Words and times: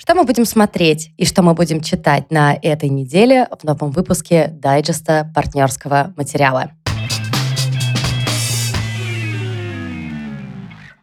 Что 0.00 0.14
мы 0.14 0.24
будем 0.24 0.46
смотреть 0.46 1.12
и 1.18 1.26
что 1.26 1.42
мы 1.42 1.52
будем 1.52 1.82
читать 1.82 2.30
на 2.30 2.54
этой 2.54 2.88
неделе 2.88 3.46
в 3.50 3.64
новом 3.64 3.90
выпуске 3.90 4.46
дайджеста 4.48 5.30
партнерского 5.34 6.14
материала. 6.16 6.70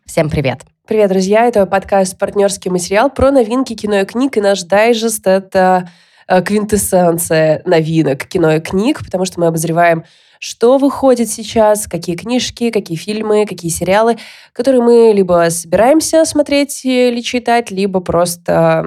Всем 0.03 0.31
привет! 0.31 0.61
Привет, 0.87 1.09
друзья! 1.09 1.45
Это 1.45 1.67
подкаст 1.67 2.17
«Партнерский 2.17 2.71
материал» 2.71 3.11
про 3.11 3.29
новинки 3.29 3.75
кино 3.75 3.99
и 3.99 4.05
книг, 4.05 4.35
и 4.35 4.41
наш 4.41 4.63
дайджест— 4.63 5.21
это 5.27 5.91
э, 6.27 6.41
квинтэссенция 6.41 7.61
новинок 7.65 8.25
кино 8.25 8.53
и 8.53 8.59
книг, 8.59 9.05
потому 9.05 9.25
что 9.25 9.39
мы 9.39 9.45
обозреваем 9.45 10.05
что 10.39 10.77
выходит 10.77 11.29
сейчас, 11.29 11.87
какие 11.87 12.15
книжки, 12.15 12.69
какие 12.71 12.97
фильмы, 12.97 13.45
какие 13.45 13.71
сериалы, 13.71 14.17
которые 14.53 14.81
мы 14.81 15.11
либо 15.13 15.47
собираемся 15.49 16.25
смотреть 16.25 16.85
или 16.85 17.21
читать, 17.21 17.71
либо 17.71 17.99
просто 17.99 18.85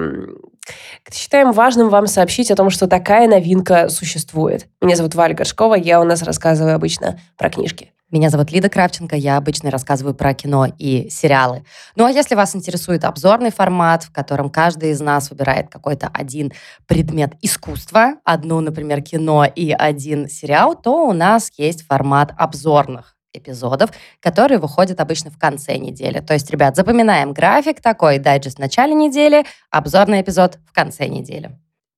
считаем 1.11 1.51
важным 1.51 1.89
вам 1.89 2.07
сообщить 2.07 2.51
о 2.51 2.55
том, 2.55 2.69
что 2.69 2.87
такая 2.87 3.27
новинка 3.27 3.89
существует. 3.89 4.67
Меня 4.81 4.95
зовут 4.95 5.15
Валя 5.15 5.33
Горшкова, 5.33 5.75
я 5.75 5.99
у 6.01 6.03
нас 6.03 6.21
рассказываю 6.21 6.75
обычно 6.75 7.19
про 7.37 7.49
книжки. 7.49 7.91
Меня 8.11 8.29
зовут 8.29 8.51
Лида 8.51 8.67
Кравченко, 8.67 9.15
я 9.15 9.37
обычно 9.37 9.71
рассказываю 9.71 10.13
про 10.13 10.33
кино 10.33 10.67
и 10.77 11.07
сериалы. 11.09 11.63
Ну 11.95 12.03
а 12.03 12.11
если 12.11 12.35
вас 12.35 12.53
интересует 12.57 13.05
обзорный 13.05 13.51
формат, 13.51 14.03
в 14.03 14.11
котором 14.11 14.49
каждый 14.49 14.91
из 14.91 14.99
нас 14.99 15.29
выбирает 15.29 15.69
какой-то 15.69 16.09
один 16.13 16.51
предмет 16.87 17.35
искусства, 17.41 18.15
одну, 18.25 18.59
например, 18.59 19.01
кино 19.01 19.45
и 19.45 19.71
один 19.71 20.27
сериал, 20.27 20.75
то 20.75 21.07
у 21.07 21.13
нас 21.13 21.51
есть 21.57 21.87
формат 21.87 22.33
обзорных 22.37 23.10
эпизодов, 23.33 23.91
которые 24.19 24.59
выходят 24.59 24.99
обычно 24.99 25.31
в 25.31 25.37
конце 25.37 25.77
недели. 25.77 26.19
То 26.19 26.33
есть, 26.33 26.49
ребят, 26.51 26.75
запоминаем 26.75 27.33
график 27.33 27.81
такой, 27.81 28.19
дайджест 28.19 28.57
в 28.57 28.61
начале 28.61 28.93
недели, 28.93 29.45
обзорный 29.69 30.21
эпизод 30.21 30.59
в 30.65 30.73
конце 30.73 31.07
недели 31.07 31.51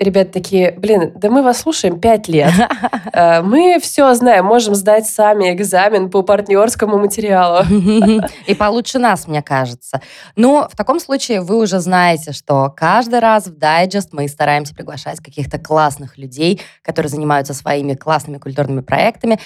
ребят 0.04 0.32
такие, 0.32 0.72
блин, 0.72 1.12
да 1.16 1.30
мы 1.30 1.44
вас 1.44 1.62
слушаем 1.62 2.00
пять 2.00 2.28
лет. 2.28 2.54
Э, 3.16 3.44
мы 3.44 3.78
все 3.80 4.12
знаем, 4.16 4.46
можем 4.46 4.74
сдать 4.74 5.06
сами 5.06 5.54
экзамен 5.54 6.10
по 6.10 6.24
партнерскому 6.24 6.98
материалу. 6.98 7.64
И 8.48 8.56
получше 8.56 8.98
нас, 8.98 9.28
мне 9.28 9.44
кажется. 9.44 10.02
Ну, 10.36 10.68
в 10.68 10.76
таком 10.76 11.00
случае 11.00 11.42
вы 11.42 11.60
уже 11.60 11.80
знаете, 11.80 12.32
что 12.32 12.74
каждый 12.76 13.20
раз 13.20 13.46
в 13.46 13.56
дайджест 13.56 14.14
мы 14.14 14.28
стараемся 14.28 14.74
приглашать 14.74 15.20
каких-то 15.20 15.60
классных 15.60 16.18
людей, 16.18 16.60
которые 16.82 17.12
занимаются 17.12 17.54
своими 17.54 17.94
классными 17.94 18.40
культурными 18.40 18.82
проектами. 18.82 19.38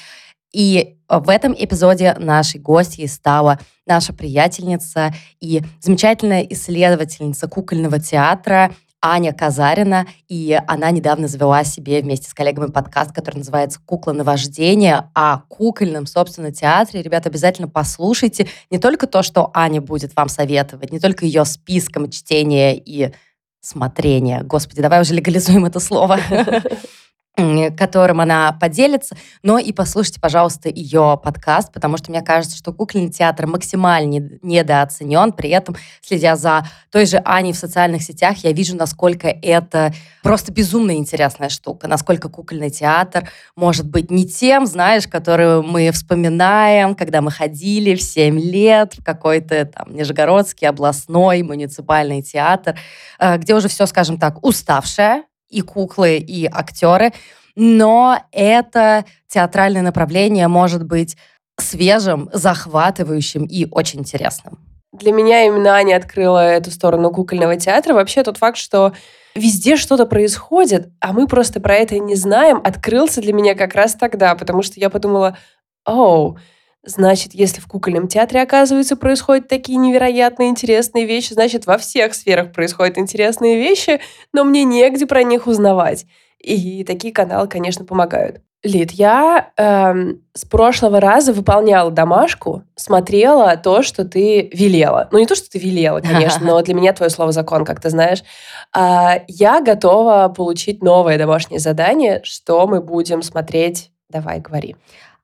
И 0.53 0.97
в 1.09 1.29
этом 1.29 1.53
эпизоде 1.57 2.15
нашей 2.19 2.59
гостьей 2.59 3.07
стала 3.07 3.59
наша 3.85 4.13
приятельница 4.13 5.13
и 5.39 5.61
замечательная 5.79 6.41
исследовательница 6.41 7.47
кукольного 7.47 7.99
театра 7.99 8.73
Аня 9.01 9.31
Казарина, 9.31 10.07
и 10.27 10.59
она 10.67 10.89
недавно 10.89 11.27
завела 11.27 11.63
себе 11.63 12.01
вместе 12.01 12.29
с 12.29 12.33
коллегами 12.33 12.71
подкаст, 12.71 13.13
который 13.13 13.37
называется 13.37 13.79
«Кукла 13.85 14.11
на 14.11 14.23
вождение», 14.23 15.09
о 15.13 15.39
кукольном, 15.47 16.07
собственно, 16.07 16.51
театре. 16.51 17.03
Ребята, 17.03 17.29
обязательно 17.29 17.67
послушайте 17.67 18.47
не 18.71 18.79
только 18.79 19.05
то, 19.05 19.21
что 19.21 19.51
Аня 19.53 19.81
будет 19.81 20.15
вам 20.15 20.29
советовать, 20.29 20.91
не 20.91 20.99
только 20.99 21.25
ее 21.25 21.45
списком 21.45 22.09
чтения 22.09 22.75
и 22.75 23.13
смотрения. 23.61 24.41
Господи, 24.43 24.81
давай 24.81 25.01
уже 25.01 25.13
легализуем 25.13 25.65
это 25.65 25.79
слово. 25.79 26.19
которым 27.77 28.19
она 28.19 28.51
поделится, 28.53 29.15
но 29.43 29.59
и 29.59 29.71
послушайте, 29.71 30.19
пожалуйста, 30.19 30.69
ее 30.69 31.19
подкаст, 31.23 31.71
потому 31.71 31.97
что 31.97 32.09
мне 32.09 32.23
кажется, 32.23 32.57
что 32.57 32.73
кукольный 32.73 33.11
театр 33.11 33.45
максимально 33.45 34.39
недооценен, 34.41 35.31
при 35.33 35.51
этом, 35.51 35.75
следя 36.01 36.35
за 36.35 36.65
той 36.91 37.05
же 37.05 37.21
Аней 37.23 37.53
в 37.53 37.57
социальных 37.57 38.01
сетях, 38.01 38.37
я 38.43 38.51
вижу, 38.53 38.75
насколько 38.75 39.27
это 39.27 39.93
просто 40.23 40.51
безумно 40.51 40.95
интересная 40.95 41.49
штука, 41.49 41.87
насколько 41.87 42.27
кукольный 42.27 42.71
театр 42.71 43.29
может 43.55 43.87
быть 43.87 44.09
не 44.09 44.25
тем, 44.25 44.65
знаешь, 44.65 45.07
который 45.07 45.61
мы 45.61 45.91
вспоминаем, 45.91 46.95
когда 46.95 47.21
мы 47.21 47.29
ходили 47.29 47.93
в 47.93 48.01
7 48.01 48.39
лет 48.39 48.95
в 48.97 49.03
какой-то 49.03 49.65
там 49.65 49.93
Нижегородский 49.93 50.67
областной 50.67 51.43
муниципальный 51.43 52.23
театр, 52.23 52.79
э, 53.19 53.37
где 53.37 53.53
уже 53.53 53.67
все, 53.67 53.85
скажем 53.85 54.17
так, 54.17 54.43
уставшее, 54.43 55.23
и 55.49 55.61
куклы, 55.61 56.17
и 56.17 56.45
актеры, 56.45 57.13
но 57.55 58.19
это 58.31 59.05
театральное 59.27 59.81
направление 59.81 60.47
может 60.47 60.83
быть 60.83 61.17
свежим, 61.59 62.29
захватывающим 62.31 63.45
и 63.45 63.67
очень 63.69 64.01
интересным. 64.01 64.59
Для 64.93 65.11
меня 65.11 65.45
именно 65.45 65.73
Аня 65.73 65.97
открыла 65.97 66.39
эту 66.39 66.71
сторону 66.71 67.11
кукольного 67.11 67.57
театра. 67.57 67.93
Вообще 67.93 68.23
тот 68.23 68.37
факт, 68.37 68.57
что 68.57 68.93
везде 69.35 69.75
что-то 69.75 70.05
происходит, 70.05 70.89
а 70.99 71.13
мы 71.13 71.27
просто 71.27 71.59
про 71.59 71.75
это 71.75 71.99
не 71.99 72.15
знаем, 72.15 72.61
открылся 72.63 73.21
для 73.21 73.33
меня 73.33 73.55
как 73.55 73.75
раз 73.75 73.93
тогда, 73.93 74.35
потому 74.35 74.61
что 74.61 74.79
я 74.79 74.89
подумала, 74.89 75.37
оу, 75.85 76.37
Значит, 76.87 77.33
если 77.33 77.59
в 77.59 77.67
кукольном 77.67 78.07
театре, 78.07 78.41
оказывается, 78.41 78.95
происходят 78.95 79.49
такие 79.49 79.77
невероятные 79.77 80.47
интересные 80.47 81.05
вещи, 81.05 81.33
значит, 81.33 81.65
во 81.65 81.77
всех 81.77 82.13
сферах 82.13 82.53
происходят 82.53 82.97
интересные 82.97 83.57
вещи, 83.57 83.99
но 84.31 84.45
мне 84.45 84.63
негде 84.63 85.05
про 85.05 85.23
них 85.23 85.47
узнавать. 85.47 86.05
И 86.39 86.85
такие 86.85 87.13
каналы, 87.13 87.49
конечно, 87.49 87.83
помогают. 87.83 88.39
Лид, 88.63 88.91
я 88.91 89.51
эм, 89.57 90.21
с 90.33 90.45
прошлого 90.45 91.01
раза 91.01 91.33
выполняла 91.33 91.91
домашку, 91.91 92.63
смотрела 92.75 93.57
то, 93.57 93.83
что 93.83 94.05
ты 94.05 94.49
велела. 94.53 95.09
Ну, 95.11 95.19
не 95.19 95.25
то, 95.25 95.35
что 95.35 95.49
ты 95.49 95.59
велела, 95.59 95.99
конечно, 95.99 96.39
но 96.45 96.61
для 96.61 96.73
меня 96.73 96.93
твое 96.93 97.09
слово 97.09 97.33
закон, 97.33 97.65
как 97.65 97.81
ты 97.81 97.89
знаешь. 97.89 98.23
А, 98.73 99.19
я 99.27 99.59
готова 99.59 100.33
получить 100.35 100.81
новое 100.81 101.17
домашнее 101.17 101.59
задание, 101.59 102.21
что 102.23 102.65
мы 102.65 102.79
будем 102.79 103.23
смотреть. 103.23 103.91
Давай, 104.09 104.39
говори 104.39 104.77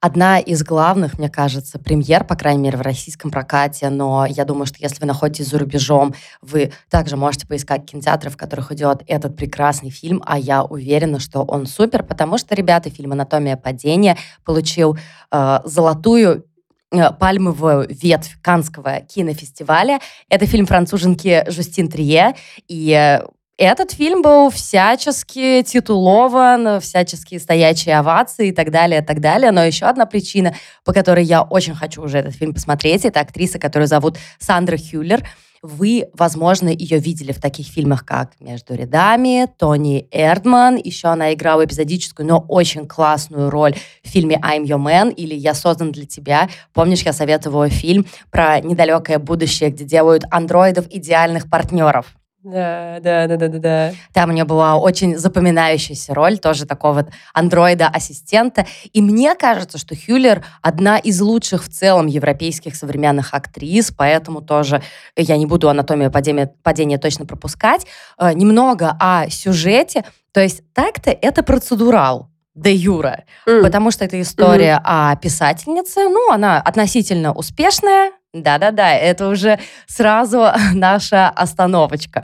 одна 0.04 0.38
из 0.38 0.64
главных, 0.64 1.18
мне 1.18 1.30
кажется, 1.30 1.80
премьер, 1.80 2.26
по 2.26 2.36
крайней 2.36 2.62
мере, 2.62 2.78
в 2.78 2.82
российском 2.82 3.32
прокате, 3.32 3.90
но 3.90 4.26
я 4.26 4.44
думаю, 4.44 4.66
что 4.66 4.76
если 4.82 5.00
вы 5.00 5.08
находитесь 5.08 5.48
за 5.48 5.58
рубежом, 5.58 6.14
вы 6.42 6.74
также 6.90 7.16
можете 7.16 7.48
поискать 7.48 7.86
кинотеатры, 7.86 8.30
в 8.30 8.36
которых 8.36 8.74
идет 8.74 9.02
этот 9.08 9.38
прекрасный 9.38 9.92
фильм, 9.92 10.22
а 10.26 10.38
я 10.38 10.66
уверена, 10.66 11.22
что 11.22 11.44
он 11.44 11.66
супер, 11.68 12.04
потому 12.04 12.38
что, 12.38 12.54
ребята, 12.54 12.90
фильм 12.90 13.14
«Анатомия 13.14 13.56
падения» 13.56 14.18
получил 14.44 14.98
э, 15.32 15.60
золотую 15.64 16.48
э, 16.92 17.12
пальмовую 17.14 17.88
ветвь 17.88 18.36
Канского 18.42 19.00
кинофестиваля. 19.00 20.02
Это 20.28 20.46
фильм 20.46 20.66
француженки 20.66 21.46
Жустин 21.48 21.88
Трие, 21.88 22.36
и 22.68 23.22
этот 23.58 23.92
фильм 23.92 24.22
был 24.22 24.50
всячески 24.50 25.62
титулован, 25.64 26.82
всячески 26.82 27.38
стоячие 27.38 28.00
овации 28.00 28.50
и 28.50 28.52
так 28.52 28.72
далее, 28.72 29.02
и 29.02 29.06
так 29.06 29.20
далее. 29.20 29.52
Но 29.52 29.64
еще 29.64 29.86
одна 29.86 30.06
причина, 30.06 30.56
по 30.84 30.94
которой 30.94 31.24
я 31.24 31.44
очень 31.44 31.76
хочу 31.76 32.02
уже 32.02 32.18
этот 32.18 32.36
фильм 32.36 32.54
посмотреть, 32.54 33.06
это 33.06 33.20
актриса, 33.20 33.60
которую 33.60 33.88
зовут 33.88 34.18
Сандра 34.40 34.78
Хюллер. 34.78 35.24
Вы, 35.62 36.10
возможно, 36.14 36.68
ее 36.68 37.00
видели 37.00 37.32
в 37.32 37.40
таких 37.40 37.68
фильмах, 37.68 38.06
как 38.06 38.32
«Между 38.42 38.76
рядами», 38.76 39.48
Тони 39.58 40.10
Эрдман. 40.12 40.76
Еще 40.76 41.08
она 41.08 41.34
играла 41.34 41.64
эпизодическую, 41.64 42.28
но 42.28 42.44
очень 42.50 42.86
классную 42.86 43.50
роль 43.50 43.74
в 44.04 44.10
фильме 44.10 44.36
«I'm 44.44 44.66
Your 44.66 44.84
Man» 44.84 45.14
или 45.14 45.36
«Я 45.36 45.54
создан 45.54 45.94
для 45.94 46.06
тебя». 46.06 46.50
Помнишь, 46.74 47.04
я 47.04 47.14
советовала 47.14 47.70
фильм 47.70 48.06
про 48.30 48.60
недалекое 48.60 49.20
будущее, 49.20 49.70
где 49.70 49.86
делают 49.86 50.26
андроидов 50.32 50.86
идеальных 50.90 51.50
партнеров? 51.50 52.14
Да, 52.44 53.00
да, 53.02 53.28
да, 53.28 53.38
да, 53.38 53.48
да, 53.48 53.60
да. 53.60 53.94
Там 54.12 54.30
у 54.30 54.34
нее 54.34 54.44
была 54.44 54.76
очень 54.76 55.18
запоминающаяся 55.18 56.14
роль, 56.14 56.38
тоже 56.38 56.66
такого 56.66 56.94
вот 56.94 57.08
андроида-ассистента. 57.34 58.66
И 58.92 59.02
мне 59.02 59.34
кажется, 59.36 59.78
что 59.78 59.96
Хюллер 59.96 60.44
одна 60.62 60.98
из 60.98 61.22
лучших 61.22 61.64
в 61.64 61.70
целом 61.70 62.08
европейских 62.08 62.76
современных 62.76 63.34
актрис, 63.34 63.92
поэтому 63.92 64.42
тоже 64.42 64.84
я 65.16 65.38
не 65.38 65.46
буду 65.46 65.70
анатомию 65.70 66.12
падения, 66.12 66.54
падения 66.64 66.98
точно 66.98 67.26
пропускать. 67.26 67.88
Э, 68.18 68.34
немного 68.34 68.98
о 69.00 69.30
сюжете. 69.30 70.04
То 70.34 70.42
есть 70.42 70.64
так-то 70.74 71.12
это 71.12 71.44
процедурал, 71.44 72.30
де 72.56 72.74
юра, 72.74 73.24
mm. 73.48 73.62
потому 73.62 73.90
что 73.92 74.04
это 74.04 74.22
история 74.22 74.82
mm-hmm. 74.84 75.12
о 75.12 75.16
писательнице. 75.16 76.02
Ну, 76.10 76.30
она 76.30 76.60
относительно 76.60 77.32
успешная, 77.32 78.12
да-да-да, 78.34 78.96
это 78.96 79.30
уже 79.30 79.60
сразу 79.88 80.48
наша 80.74 81.30
остановочка. 81.30 82.24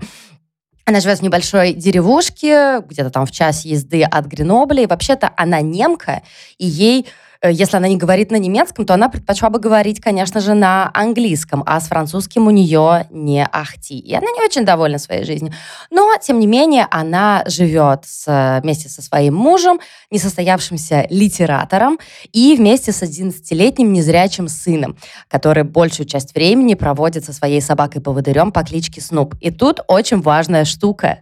Она 0.86 1.02
живет 1.02 1.20
в 1.20 1.22
небольшой 1.22 1.74
деревушке, 1.74 2.80
где-то 2.82 3.12
там 3.12 3.28
в 3.28 3.32
час 3.32 3.64
езды 3.64 4.04
от 4.04 4.26
Гренобля, 4.26 4.84
и 4.84 4.88
вообще-то 4.88 5.32
она 5.38 5.62
немка, 5.62 6.24
и 6.58 6.66
ей 6.66 7.06
если 7.42 7.78
она 7.78 7.88
не 7.88 7.96
говорит 7.96 8.32
на 8.32 8.36
немецком, 8.36 8.86
то 8.86 8.94
она 8.94 9.08
предпочла 9.08 9.50
бы 9.50 9.60
говорить, 9.60 10.02
конечно 10.02 10.42
же, 10.42 10.54
на 10.54 10.92
английском, 10.94 11.64
а 11.66 11.80
с 11.80 11.88
французским 11.88 12.48
у 12.48 12.50
нее 12.50 13.08
не 13.10 13.46
ахти. 13.46 13.98
И 13.98 14.14
она 14.14 14.28
не 14.32 14.44
очень 14.44 14.66
довольна 14.66 14.98
своей 14.98 15.24
жизнью. 15.24 15.54
Но, 15.90 16.12
тем 16.22 16.40
не 16.40 16.48
менее, 16.48 16.86
она 16.92 17.44
живет 17.48 18.04
с, 18.06 18.60
вместе 18.62 18.90
со 18.90 19.02
своим 19.02 19.36
мужем, 19.36 19.80
несостоявшимся 20.12 21.08
литератором, 21.10 21.98
и 22.34 22.56
вместе 22.58 22.92
с 22.92 23.02
11-летним 23.02 23.94
незрячим 23.94 24.50
сыном, 24.50 24.98
который 25.30 25.64
большую 25.64 26.08
часть 26.08 26.36
времени 26.36 26.74
проводит 26.74 27.24
со 27.24 27.32
своей 27.32 27.62
собакой-поводырем 27.62 28.52
по 28.52 28.64
кличке 28.64 29.00
Снуп. 29.00 29.36
И 29.40 29.50
тут 29.50 29.80
очень 29.88 30.22
важная 30.22 30.66
штука 30.66 31.20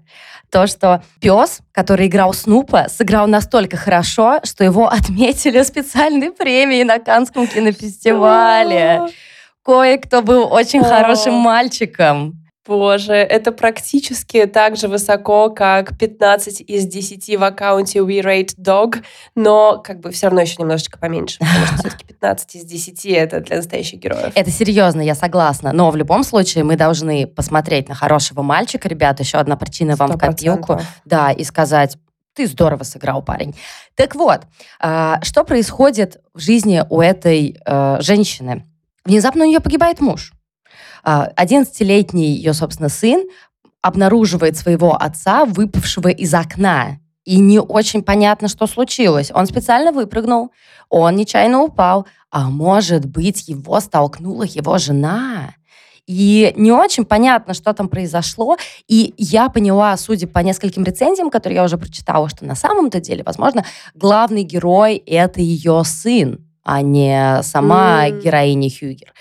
то, 0.51 0.67
что 0.67 1.03
пес, 1.19 1.59
который 1.71 2.07
играл 2.07 2.33
Снупа, 2.33 2.87
сыграл 2.89 3.27
настолько 3.27 3.77
хорошо, 3.77 4.39
что 4.43 4.63
его 4.63 4.87
отметили 4.91 5.61
специальной 5.63 6.31
премией 6.31 6.83
на 6.83 6.99
Канском 6.99 7.47
кинофестивале. 7.47 9.07
Кое-кто 9.63 10.21
был 10.21 10.51
очень 10.51 10.83
хорошим 10.83 11.33
мальчиком. 11.33 12.46
Боже, 12.67 13.13
это 13.13 13.51
практически 13.51 14.45
так 14.45 14.75
же 14.75 14.87
высоко, 14.87 15.49
как 15.49 15.97
15 15.97 16.61
из 16.61 16.85
10 16.85 17.37
в 17.37 17.43
аккаунте 17.43 17.99
We 17.99 18.21
Rate 18.21 18.55
Dog, 18.57 19.03
но 19.35 19.81
как 19.83 20.01
бы 20.01 20.11
все 20.11 20.27
равно 20.27 20.41
еще 20.41 20.55
немножечко 20.59 20.99
поменьше, 20.99 21.39
потому 21.39 21.65
что 21.65 21.77
все-таки 21.77 22.05
15 22.05 22.55
из 22.55 22.65
10 22.65 23.05
это 23.05 23.39
для 23.39 23.57
настоящих 23.57 23.99
героев. 23.99 24.31
Это 24.35 24.51
серьезно, 24.51 25.01
я 25.01 25.15
согласна. 25.15 25.71
Но 25.71 25.89
в 25.91 25.95
любом 25.95 26.23
случае 26.23 26.63
мы 26.63 26.75
должны 26.75 27.25
посмотреть 27.25 27.87
на 27.87 27.95
хорошего 27.95 28.41
мальчика, 28.41 28.89
ребята, 28.89 29.23
еще 29.23 29.37
одна 29.37 29.55
причина 29.55 29.95
вам 29.95 30.11
в 30.11 30.17
копилку. 30.17 30.79
Да, 31.05 31.31
и 31.31 31.43
сказать, 31.43 31.97
ты 32.33 32.45
здорово 32.45 32.83
сыграл, 32.83 33.23
парень. 33.23 33.55
Так 33.95 34.13
вот, 34.13 34.41
а, 34.79 35.19
что 35.23 35.43
происходит 35.43 36.21
в 36.35 36.39
жизни 36.39 36.83
у 36.87 37.01
этой 37.01 37.57
э, 37.65 37.97
женщины? 38.01 38.63
Внезапно 39.05 39.45
у 39.45 39.47
нее 39.47 39.59
погибает 39.59 40.01
муж. 40.01 40.33
11-летний 41.05 42.33
ее, 42.35 42.53
собственно, 42.53 42.89
сын 42.89 43.25
обнаруживает 43.81 44.57
своего 44.57 44.95
отца, 44.95 45.45
выпавшего 45.45 46.09
из 46.09 46.33
окна. 46.33 46.99
И 47.23 47.39
не 47.39 47.59
очень 47.59 48.03
понятно, 48.03 48.47
что 48.47 48.67
случилось. 48.67 49.31
Он 49.33 49.47
специально 49.47 49.91
выпрыгнул, 49.91 50.51
он 50.89 51.15
нечаянно 51.15 51.61
упал, 51.61 52.07
а 52.31 52.49
может 52.49 53.05
быть, 53.05 53.47
его 53.47 53.79
столкнула 53.79 54.43
его 54.43 54.77
жена. 54.77 55.53
И 56.05 56.53
не 56.55 56.71
очень 56.71 57.03
понятно, 57.03 57.53
что 57.53 57.73
там 57.73 57.89
произошло. 57.89 58.55
И 58.87 59.13
я 59.17 59.49
поняла, 59.49 59.97
судя 59.97 60.27
по 60.27 60.39
нескольким 60.39 60.85
рецензиям, 60.85 61.29
которые 61.29 61.57
я 61.57 61.63
уже 61.65 61.77
прочитала, 61.77 62.29
что 62.29 62.45
на 62.45 62.55
самом-то 62.55 63.01
деле, 63.01 63.23
возможно, 63.23 63.65
главный 63.93 64.43
герой— 64.43 64.95
это 65.05 65.41
ее 65.41 65.83
сын, 65.85 66.39
а 66.63 66.81
не 66.81 67.41
сама 67.43 68.07
mm. 68.07 68.21
героиня 68.21 68.69
Хьюгер. 68.69 69.13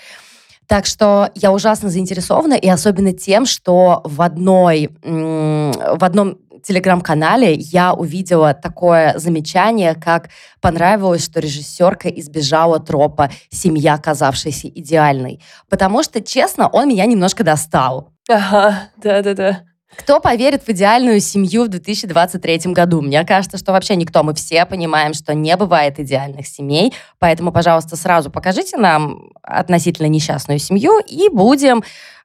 Так 0.67 0.85
что 0.85 1.29
я 1.33 1.51
ужасно 1.51 1.89
заинтересована, 1.89 2.53
и 2.53 2.67
особенно 2.67 3.13
тем, 3.13 3.45
что 3.45 4.01
в 4.03 4.21
одной, 4.21 4.89
в 5.01 6.03
одном 6.03 6.37
телеграм-канале 6.61 7.53
я 7.53 7.93
увидела 7.93 8.53
такое 8.53 9.17
замечание, 9.17 9.95
как 9.95 10.29
понравилось, 10.59 11.23
что 11.23 11.39
режиссерка 11.39 12.09
избежала 12.09 12.79
тропа 12.79 13.31
«семья, 13.49 13.97
казавшаяся 13.97 14.67
идеальной». 14.67 15.41
Потому 15.69 16.03
что, 16.03 16.21
честно, 16.21 16.67
он 16.67 16.89
меня 16.89 17.05
немножко 17.05 17.43
достал. 17.45 18.11
Ага, 18.29 18.89
да-да-да. 18.97 19.61
Кто 19.97 20.19
поверит 20.19 20.63
в 20.63 20.69
идеальную 20.69 21.19
семью 21.19 21.65
в 21.65 21.69
2023 21.69 22.71
году? 22.71 23.01
Мне 23.01 23.25
кажется, 23.25 23.57
что 23.57 23.71
вообще 23.71 23.95
никто. 23.95 24.23
Мы 24.23 24.33
все 24.35 24.65
понимаем, 24.65 25.13
что 25.13 25.33
не 25.33 25.57
бывает 25.57 25.99
идеальных 25.99 26.47
семей. 26.47 26.93
Поэтому, 27.19 27.51
пожалуйста, 27.51 27.95
сразу 27.95 28.29
покажите 28.29 28.77
нам 28.77 29.31
относительно 29.41 30.07
несчастную 30.07 30.59
семью 30.59 30.99
и 30.99 31.29
будем 31.29 31.83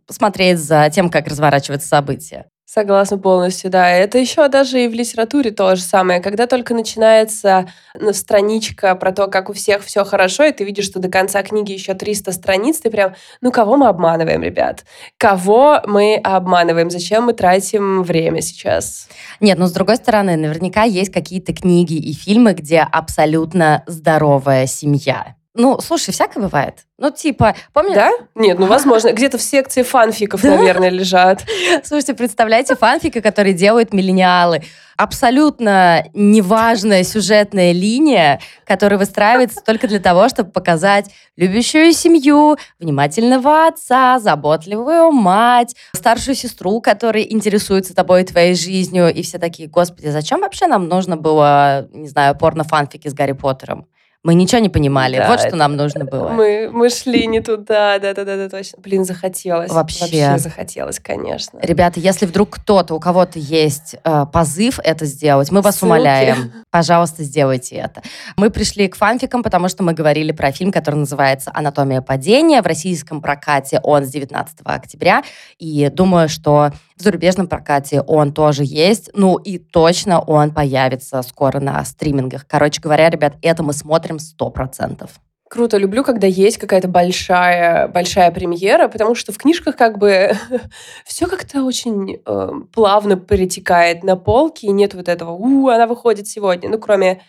смотреть 0.08 0.58
за 0.58 0.90
тем, 0.90 1.08
как 1.08 1.26
разворачиваются 1.26 1.88
события. 1.88 2.46
Согласна 2.74 3.18
полностью, 3.18 3.70
да. 3.70 3.90
Это 3.90 4.16
еще 4.16 4.48
даже 4.48 4.82
и 4.82 4.88
в 4.88 4.94
литературе 4.94 5.50
то 5.50 5.76
же 5.76 5.82
самое. 5.82 6.20
Когда 6.20 6.46
только 6.46 6.72
начинается 6.72 7.66
страничка 8.12 8.94
про 8.94 9.12
то, 9.12 9.26
как 9.26 9.50
у 9.50 9.52
всех 9.52 9.84
все 9.84 10.06
хорошо, 10.06 10.44
и 10.44 10.52
ты 10.52 10.64
видишь, 10.64 10.86
что 10.86 10.98
до 10.98 11.10
конца 11.10 11.42
книги 11.42 11.72
еще 11.72 11.92
300 11.92 12.32
страниц, 12.32 12.78
ты 12.78 12.90
прям, 12.90 13.14
ну 13.42 13.52
кого 13.52 13.76
мы 13.76 13.88
обманываем, 13.88 14.42
ребят? 14.42 14.86
Кого 15.18 15.82
мы 15.86 16.18
обманываем? 16.24 16.88
Зачем 16.88 17.24
мы 17.24 17.34
тратим 17.34 18.02
время 18.04 18.40
сейчас? 18.40 19.06
Нет, 19.38 19.58
ну 19.58 19.66
с 19.66 19.72
другой 19.72 19.96
стороны, 19.96 20.36
наверняка 20.36 20.84
есть 20.84 21.12
какие-то 21.12 21.52
книги 21.52 21.96
и 21.96 22.14
фильмы, 22.14 22.54
где 22.54 22.78
абсолютно 22.80 23.84
здоровая 23.86 24.66
семья. 24.66 25.36
Ну, 25.54 25.78
слушай, 25.80 26.12
всякое 26.12 26.40
бывает. 26.40 26.86
Ну, 26.96 27.10
типа, 27.10 27.54
помнишь? 27.74 27.94
Да? 27.94 28.10
Нет, 28.34 28.58
ну, 28.58 28.66
возможно. 28.66 29.12
Где-то 29.12 29.36
в 29.36 29.42
секции 29.42 29.82
фанфиков, 29.82 30.42
наверное, 30.42 30.88
лежат. 30.88 31.44
Слушайте, 31.84 32.14
представляете, 32.14 32.74
фанфики, 32.74 33.20
которые 33.20 33.52
делают 33.52 33.92
миллениалы. 33.92 34.62
Абсолютно 34.96 36.06
неважная 36.14 37.02
сюжетная 37.02 37.72
линия, 37.72 38.40
которая 38.64 38.98
выстраивается 38.98 39.60
только 39.66 39.88
для 39.88 40.00
того, 40.00 40.30
чтобы 40.30 40.50
показать 40.52 41.10
любящую 41.36 41.92
семью, 41.92 42.56
внимательного 42.78 43.66
отца, 43.66 44.18
заботливую 44.20 45.12
мать, 45.12 45.76
старшую 45.92 46.34
сестру, 46.34 46.80
которая 46.80 47.24
интересуется 47.24 47.94
тобой 47.94 48.22
и 48.22 48.24
твоей 48.24 48.54
жизнью. 48.54 49.12
И 49.12 49.22
все 49.22 49.38
такие, 49.38 49.68
господи, 49.68 50.08
зачем 50.08 50.40
вообще 50.40 50.66
нам 50.66 50.88
нужно 50.88 51.18
было, 51.18 51.88
не 51.92 52.08
знаю, 52.08 52.38
порно-фанфики 52.38 53.08
с 53.08 53.12
Гарри 53.12 53.32
Поттером? 53.32 53.86
Мы 54.24 54.34
ничего 54.34 54.60
не 54.60 54.68
понимали. 54.68 55.16
Да, 55.16 55.26
вот 55.26 55.40
что 55.40 55.56
нам 55.56 55.74
нужно 55.74 56.04
было. 56.04 56.28
Мы, 56.28 56.70
мы 56.72 56.90
шли 56.90 57.26
не 57.26 57.40
туда, 57.40 57.98
да-да-да, 57.98 58.48
точно. 58.48 58.78
Блин, 58.80 59.04
захотелось. 59.04 59.72
Вообще. 59.72 60.00
Вообще 60.00 60.38
захотелось, 60.38 61.00
конечно. 61.00 61.58
Ребята, 61.60 61.98
если 61.98 62.26
вдруг 62.26 62.50
кто-то, 62.50 62.94
у 62.94 63.00
кого-то 63.00 63.40
есть 63.40 63.96
э, 64.04 64.26
позыв 64.32 64.78
это 64.84 65.06
сделать, 65.06 65.50
мы 65.50 65.60
вас 65.60 65.76
Ссылки. 65.76 65.86
умоляем. 65.86 66.52
Пожалуйста, 66.70 67.24
сделайте 67.24 67.74
это. 67.74 68.02
Мы 68.36 68.50
пришли 68.50 68.86
к 68.86 68.94
фанфикам, 68.94 69.42
потому 69.42 69.68
что 69.68 69.82
мы 69.82 69.92
говорили 69.92 70.30
про 70.30 70.52
фильм, 70.52 70.70
который 70.70 70.96
называется 70.96 71.50
«Анатомия 71.52 72.00
падения». 72.00 72.62
В 72.62 72.66
российском 72.66 73.20
прокате 73.22 73.80
он 73.82 74.04
с 74.04 74.10
19 74.10 74.58
октября. 74.62 75.24
И 75.58 75.90
думаю, 75.92 76.28
что 76.28 76.70
в 77.02 77.04
зарубежном 77.04 77.48
прокате 77.48 78.00
он 78.00 78.32
тоже 78.32 78.62
есть. 78.64 79.10
Ну 79.14 79.36
и 79.36 79.58
точно 79.58 80.20
он 80.20 80.52
появится 80.52 81.20
скоро 81.22 81.60
на 81.60 81.84
стримингах. 81.84 82.46
Короче 82.46 82.80
говоря, 82.80 83.10
ребят, 83.10 83.34
это 83.42 83.62
мы 83.62 83.72
смотрим 83.72 84.16
100%. 84.16 85.08
Круто, 85.50 85.76
люблю, 85.76 86.02
когда 86.02 86.26
есть 86.26 86.56
какая-то 86.56 86.88
большая, 86.88 87.86
большая 87.88 88.30
премьера, 88.30 88.88
потому 88.88 89.14
что 89.14 89.32
в 89.32 89.36
книжках 89.36 89.76
как 89.76 89.98
бы 89.98 90.32
все 91.04 91.26
как-то 91.26 91.64
очень 91.64 92.22
э, 92.24 92.50
плавно 92.72 93.16
перетекает 93.16 94.02
на 94.02 94.16
полки, 94.16 94.64
и 94.64 94.72
нет 94.72 94.94
вот 94.94 95.10
этого, 95.10 95.32
у, 95.32 95.68
она 95.68 95.86
выходит 95.86 96.26
сегодня, 96.26 96.70
ну, 96.70 96.78
кроме 96.78 97.20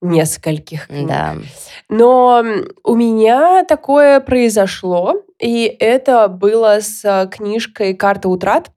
нескольких 0.00 0.86
книг. 0.86 1.08
Да. 1.08 1.36
Но 1.88 2.42
у 2.82 2.94
меня 2.94 3.64
такое 3.64 4.20
произошло, 4.20 5.22
и 5.38 5.64
это 5.78 6.28
было 6.28 6.78
с 6.80 7.28
книжкой 7.30 7.94
«Карта 7.94 8.28
утрат». 8.28 8.70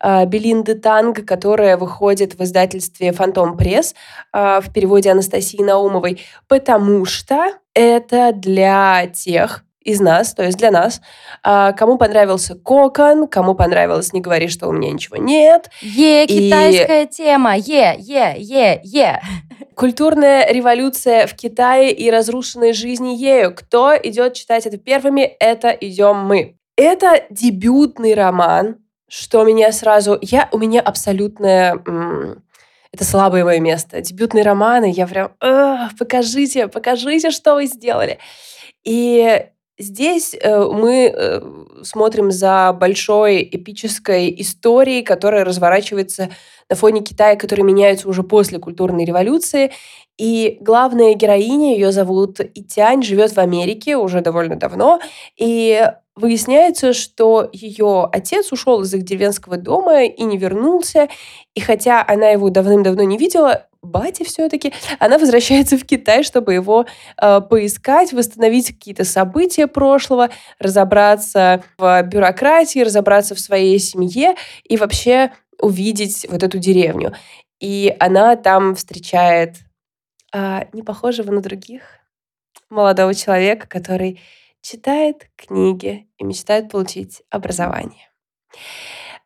А, 0.00 0.24
Белинды 0.24 0.74
Танг, 0.74 1.24
которая 1.26 1.76
выходит 1.76 2.38
в 2.38 2.42
издательстве 2.42 3.12
«Фантом 3.12 3.56
Пресс» 3.56 3.94
а, 4.32 4.60
в 4.60 4.72
переводе 4.72 5.10
Анастасии 5.10 5.62
Наумовой, 5.62 6.20
потому 6.46 7.04
что 7.04 7.52
это 7.74 8.32
для 8.32 9.06
тех, 9.06 9.64
из 9.88 10.00
нас, 10.00 10.34
то 10.34 10.44
есть 10.44 10.58
для 10.58 10.70
нас. 10.70 11.00
А, 11.42 11.72
кому 11.72 11.96
понравился 11.96 12.54
кокон, 12.54 13.26
кому 13.26 13.54
понравилось 13.54 14.12
«Не 14.12 14.20
говори, 14.20 14.48
что 14.48 14.68
у 14.68 14.72
меня 14.72 14.92
ничего 14.92 15.16
нет». 15.16 15.70
Е, 15.80 16.26
китайская 16.26 17.04
и... 17.04 17.08
тема, 17.08 17.56
е, 17.56 17.96
е, 17.98 18.34
е, 18.36 18.80
е. 18.84 19.20
Культурная 19.74 20.52
революция 20.52 21.26
в 21.26 21.34
Китае 21.34 21.92
и 21.92 22.10
разрушенные 22.10 22.72
жизни 22.72 23.16
ею. 23.16 23.54
Кто 23.54 23.94
идет 23.96 24.34
читать 24.34 24.66
это 24.66 24.76
первыми? 24.76 25.22
Это 25.22 25.70
идем 25.70 26.16
мы. 26.16 26.56
Это 26.76 27.24
дебютный 27.30 28.14
роман, 28.14 28.76
что 29.08 29.44
меня 29.44 29.72
сразу... 29.72 30.18
Я, 30.20 30.48
у 30.52 30.58
меня 30.58 30.80
абсолютное... 30.80 31.82
Это 32.90 33.04
слабое 33.04 33.44
мое 33.44 33.60
место. 33.60 34.00
Дебютные 34.00 34.44
романы, 34.44 34.90
я 34.90 35.06
прям... 35.06 35.32
Покажите, 35.98 36.68
покажите, 36.68 37.30
что 37.30 37.54
вы 37.54 37.66
сделали. 37.66 38.18
И 38.84 39.46
Здесь 39.80 40.34
э, 40.34 40.64
мы 40.64 41.12
э, 41.14 41.40
смотрим 41.84 42.32
за 42.32 42.72
большой 42.72 43.42
эпической 43.44 44.34
историей, 44.40 45.02
которая 45.02 45.44
разворачивается 45.44 46.30
на 46.68 46.74
фоне 46.74 47.00
Китая, 47.00 47.36
который 47.36 47.62
меняется 47.62 48.08
уже 48.08 48.24
после 48.24 48.58
культурной 48.58 49.04
революции. 49.04 49.70
И 50.18 50.58
главная 50.60 51.14
героиня, 51.14 51.74
ее 51.74 51.92
зовут 51.92 52.40
Итянь, 52.40 53.04
живет 53.04 53.30
в 53.32 53.38
Америке 53.38 53.96
уже 53.96 54.20
довольно 54.20 54.56
давно. 54.56 54.98
И 55.36 55.88
выясняется, 56.16 56.92
что 56.92 57.48
ее 57.52 58.08
отец 58.10 58.50
ушел 58.50 58.82
из 58.82 58.92
их 58.92 59.04
деревенского 59.04 59.58
дома 59.58 60.02
и 60.02 60.24
не 60.24 60.36
вернулся. 60.36 61.08
И 61.54 61.60
хотя 61.60 62.04
она 62.06 62.30
его 62.30 62.50
давным-давно 62.50 63.04
не 63.04 63.16
видела, 63.16 63.67
батя 63.82 64.24
все-таки, 64.24 64.72
она 64.98 65.18
возвращается 65.18 65.78
в 65.78 65.84
Китай, 65.84 66.22
чтобы 66.22 66.54
его 66.54 66.86
э, 67.20 67.40
поискать, 67.40 68.12
восстановить 68.12 68.68
какие-то 68.68 69.04
события 69.04 69.66
прошлого, 69.66 70.30
разобраться 70.58 71.62
в 71.78 72.02
бюрократии, 72.02 72.80
разобраться 72.80 73.34
в 73.34 73.40
своей 73.40 73.78
семье 73.78 74.34
и 74.64 74.76
вообще 74.76 75.32
увидеть 75.60 76.26
вот 76.30 76.42
эту 76.42 76.58
деревню. 76.58 77.14
И 77.60 77.94
она 77.98 78.36
там 78.36 78.74
встречает 78.74 79.56
э, 80.34 80.64
не 80.72 80.82
похожего 80.82 81.30
на 81.30 81.40
других 81.40 81.82
молодого 82.70 83.14
человека, 83.14 83.66
который 83.66 84.20
читает 84.60 85.30
книги 85.36 86.08
и 86.18 86.24
мечтает 86.24 86.70
получить 86.70 87.22
образование. 87.30 88.08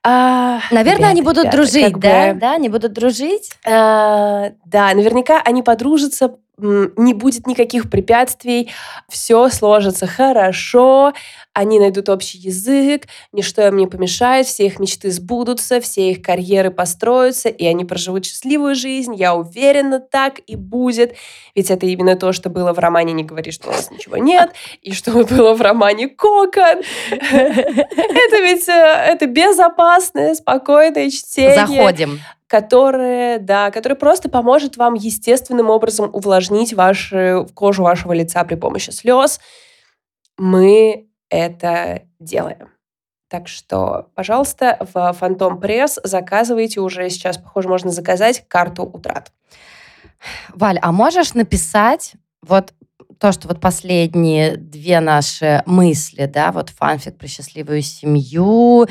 А, 0.05 0.61
Наверное, 0.71 0.95
ребята, 0.97 1.11
они 1.11 1.23
будут 1.23 1.45
ребята, 1.45 1.57
дружить, 1.57 1.99
да? 1.99 2.33
Бы, 2.35 2.41
да, 2.41 2.53
они 2.55 2.69
будут 2.69 2.93
дружить? 2.93 3.51
А, 3.65 4.51
да, 4.65 4.93
наверняка 4.95 5.41
они 5.45 5.63
подружатся 5.63 6.37
не 6.59 7.15
будет 7.15 7.47
никаких 7.47 7.91
препятствий, 7.91 8.71
все 9.09 9.49
сложится 9.49 10.07
хорошо, 10.07 11.13
они 11.55 11.79
найдут 11.79 12.09
общий 12.09 12.39
язык, 12.39 13.07
ничто 13.33 13.67
им 13.67 13.77
не 13.77 13.87
помешает, 13.87 14.47
все 14.47 14.67
их 14.67 14.79
мечты 14.79 15.11
сбудутся, 15.11 15.81
все 15.81 16.11
их 16.11 16.23
карьеры 16.23 16.71
построятся, 16.71 17.49
и 17.49 17.67
они 17.67 17.85
проживут 17.85 18.25
счастливую 18.25 18.75
жизнь. 18.75 19.15
Я 19.15 19.35
уверена, 19.35 20.01
так 20.01 20.41
и 20.47 20.57
будет. 20.57 21.15
Ведь 21.55 21.71
это 21.71 21.87
именно 21.87 22.17
то, 22.17 22.33
что 22.33 22.49
было 22.49 22.73
в 22.73 22.79
романе 22.79 23.13
«Не 23.13 23.25
говори, 23.25 23.51
что 23.51 23.69
у 23.69 23.73
нас 23.73 23.91
ничего 23.91 24.17
нет», 24.17 24.53
и 24.81 24.93
что 24.93 25.13
было 25.25 25.55
в 25.55 25.61
романе 25.61 26.09
«Кокон». 26.09 26.83
Это 27.11 28.43
ведь 28.43 28.69
э, 28.69 28.73
это 28.73 29.27
безопасное, 29.27 30.35
спокойное 30.35 31.11
чтение. 31.11 31.67
Заходим 31.67 32.21
которое, 32.47 33.39
да, 33.39 33.71
которое 33.71 33.95
просто 33.95 34.29
поможет 34.29 34.77
вам 34.77 34.93
естественным 34.93 35.71
образом 35.71 36.11
увлажнить 36.13 36.75
вашу, 36.75 37.49
кожу 37.55 37.83
вашего 37.83 38.13
лица 38.13 38.45
при 38.45 38.57
помощи 38.57 38.91
слез. 38.91 39.41
Мы 40.37 41.07
это 41.33 42.03
делаем. 42.21 42.69
Так 43.29 43.49
что, 43.49 44.11
пожалуйста, 44.15 44.77
в 44.93 45.13
Фантом 45.15 45.59
Пресс 45.59 45.99
заказывайте 46.05 46.81
уже 46.81 47.09
сейчас, 47.09 47.39
похоже, 47.39 47.69
можно 47.69 47.91
заказать 47.91 48.47
карту 48.47 48.83
утрат. 48.85 49.33
Валь, 50.55 50.79
а 50.83 50.93
можешь 50.93 51.33
написать 51.33 52.13
вот 52.43 52.75
то, 53.19 53.33
что 53.33 53.49
вот 53.49 53.61
последние 53.61 54.57
две 54.57 55.01
наши 55.01 55.63
мысли, 55.65 56.27
да, 56.27 56.53
вот 56.53 56.69
фанфик 56.71 57.17
про 57.17 57.27
счастливую 57.27 57.81
семью, 57.81 58.87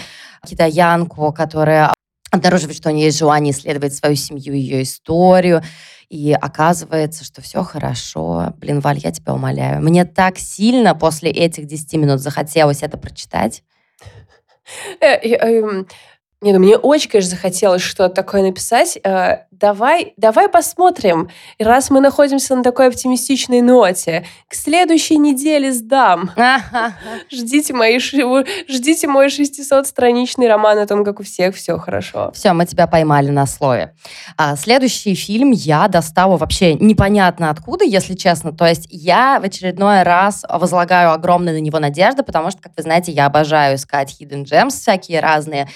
китаянку, 0.47 1.31
которая 1.31 1.93
обнаруживает, 2.31 2.77
что 2.77 2.89
у 2.89 2.93
нее 2.93 3.05
есть 3.05 3.19
желание 3.19 3.53
исследовать 3.53 3.93
свою 3.93 4.15
семью, 4.15 4.53
ее 4.53 4.81
историю, 4.81 5.61
и 6.11 6.33
оказывается, 6.33 7.23
что 7.23 7.41
все 7.41 7.63
хорошо. 7.63 8.53
Блин, 8.57 8.81
Валь, 8.81 8.97
я 8.97 9.13
тебя 9.13 9.33
умоляю. 9.33 9.81
Мне 9.81 10.03
так 10.03 10.37
сильно 10.37 10.93
после 10.93 11.31
этих 11.31 11.67
10 11.67 11.93
минут 11.93 12.19
захотелось 12.19 12.83
это 12.83 12.97
прочитать. 12.97 13.63
Э, 16.41 16.47
эм, 16.47 16.53
не, 16.53 16.53
ну 16.53 16.59
мне 16.59 16.77
очень, 16.77 17.09
конечно, 17.09 17.31
захотелось 17.31 17.81
что-то 17.81 18.13
такое 18.15 18.41
написать. 18.41 18.97
Э, 19.03 19.45
давай, 19.51 20.13
давай 20.17 20.49
посмотрим. 20.49 21.29
Раз 21.59 21.89
мы 21.89 22.01
находимся 22.01 22.55
на 22.55 22.63
такой 22.63 22.87
оптимистичной 22.87 23.61
ноте, 23.61 24.25
к 24.47 24.55
следующей 24.55 25.17
неделе 25.17 25.71
сдам. 25.71 26.31
Ждите, 27.31 27.73
мои, 27.73 27.99
ждите 27.99 29.07
мой 29.07 29.27
600-страничный 29.27 30.47
роман 30.47 30.79
о 30.79 30.87
том, 30.87 31.05
как 31.05 31.19
у 31.19 31.23
всех 31.23 31.55
все 31.55 31.77
хорошо. 31.77 32.31
Все, 32.33 32.53
мы 32.53 32.65
тебя 32.65 32.87
поймали 32.87 33.29
на 33.29 33.45
слове. 33.45 33.93
А, 34.37 34.55
следующий 34.55 35.13
фильм 35.13 35.51
я 35.51 35.87
достала 35.87 36.37
вообще 36.37 36.73
непонятно 36.73 37.49
откуда, 37.49 37.85
если 37.85 38.15
честно. 38.15 38.51
То 38.51 38.65
есть 38.65 38.87
я 38.89 39.39
в 39.39 39.43
очередной 39.43 40.03
раз 40.03 40.43
возлагаю 40.49 41.11
огромные 41.11 41.53
на 41.53 41.59
него 41.59 41.79
надежды, 41.79 42.23
потому 42.23 42.51
что, 42.51 42.61
как 42.61 42.73
вы 42.75 42.83
знаете, 42.83 43.11
я 43.11 43.27
обожаю 43.27 43.75
искать 43.75 44.15
hidden 44.19 44.43
gems 44.43 44.71
всякие 44.71 45.19
разные. 45.19 45.67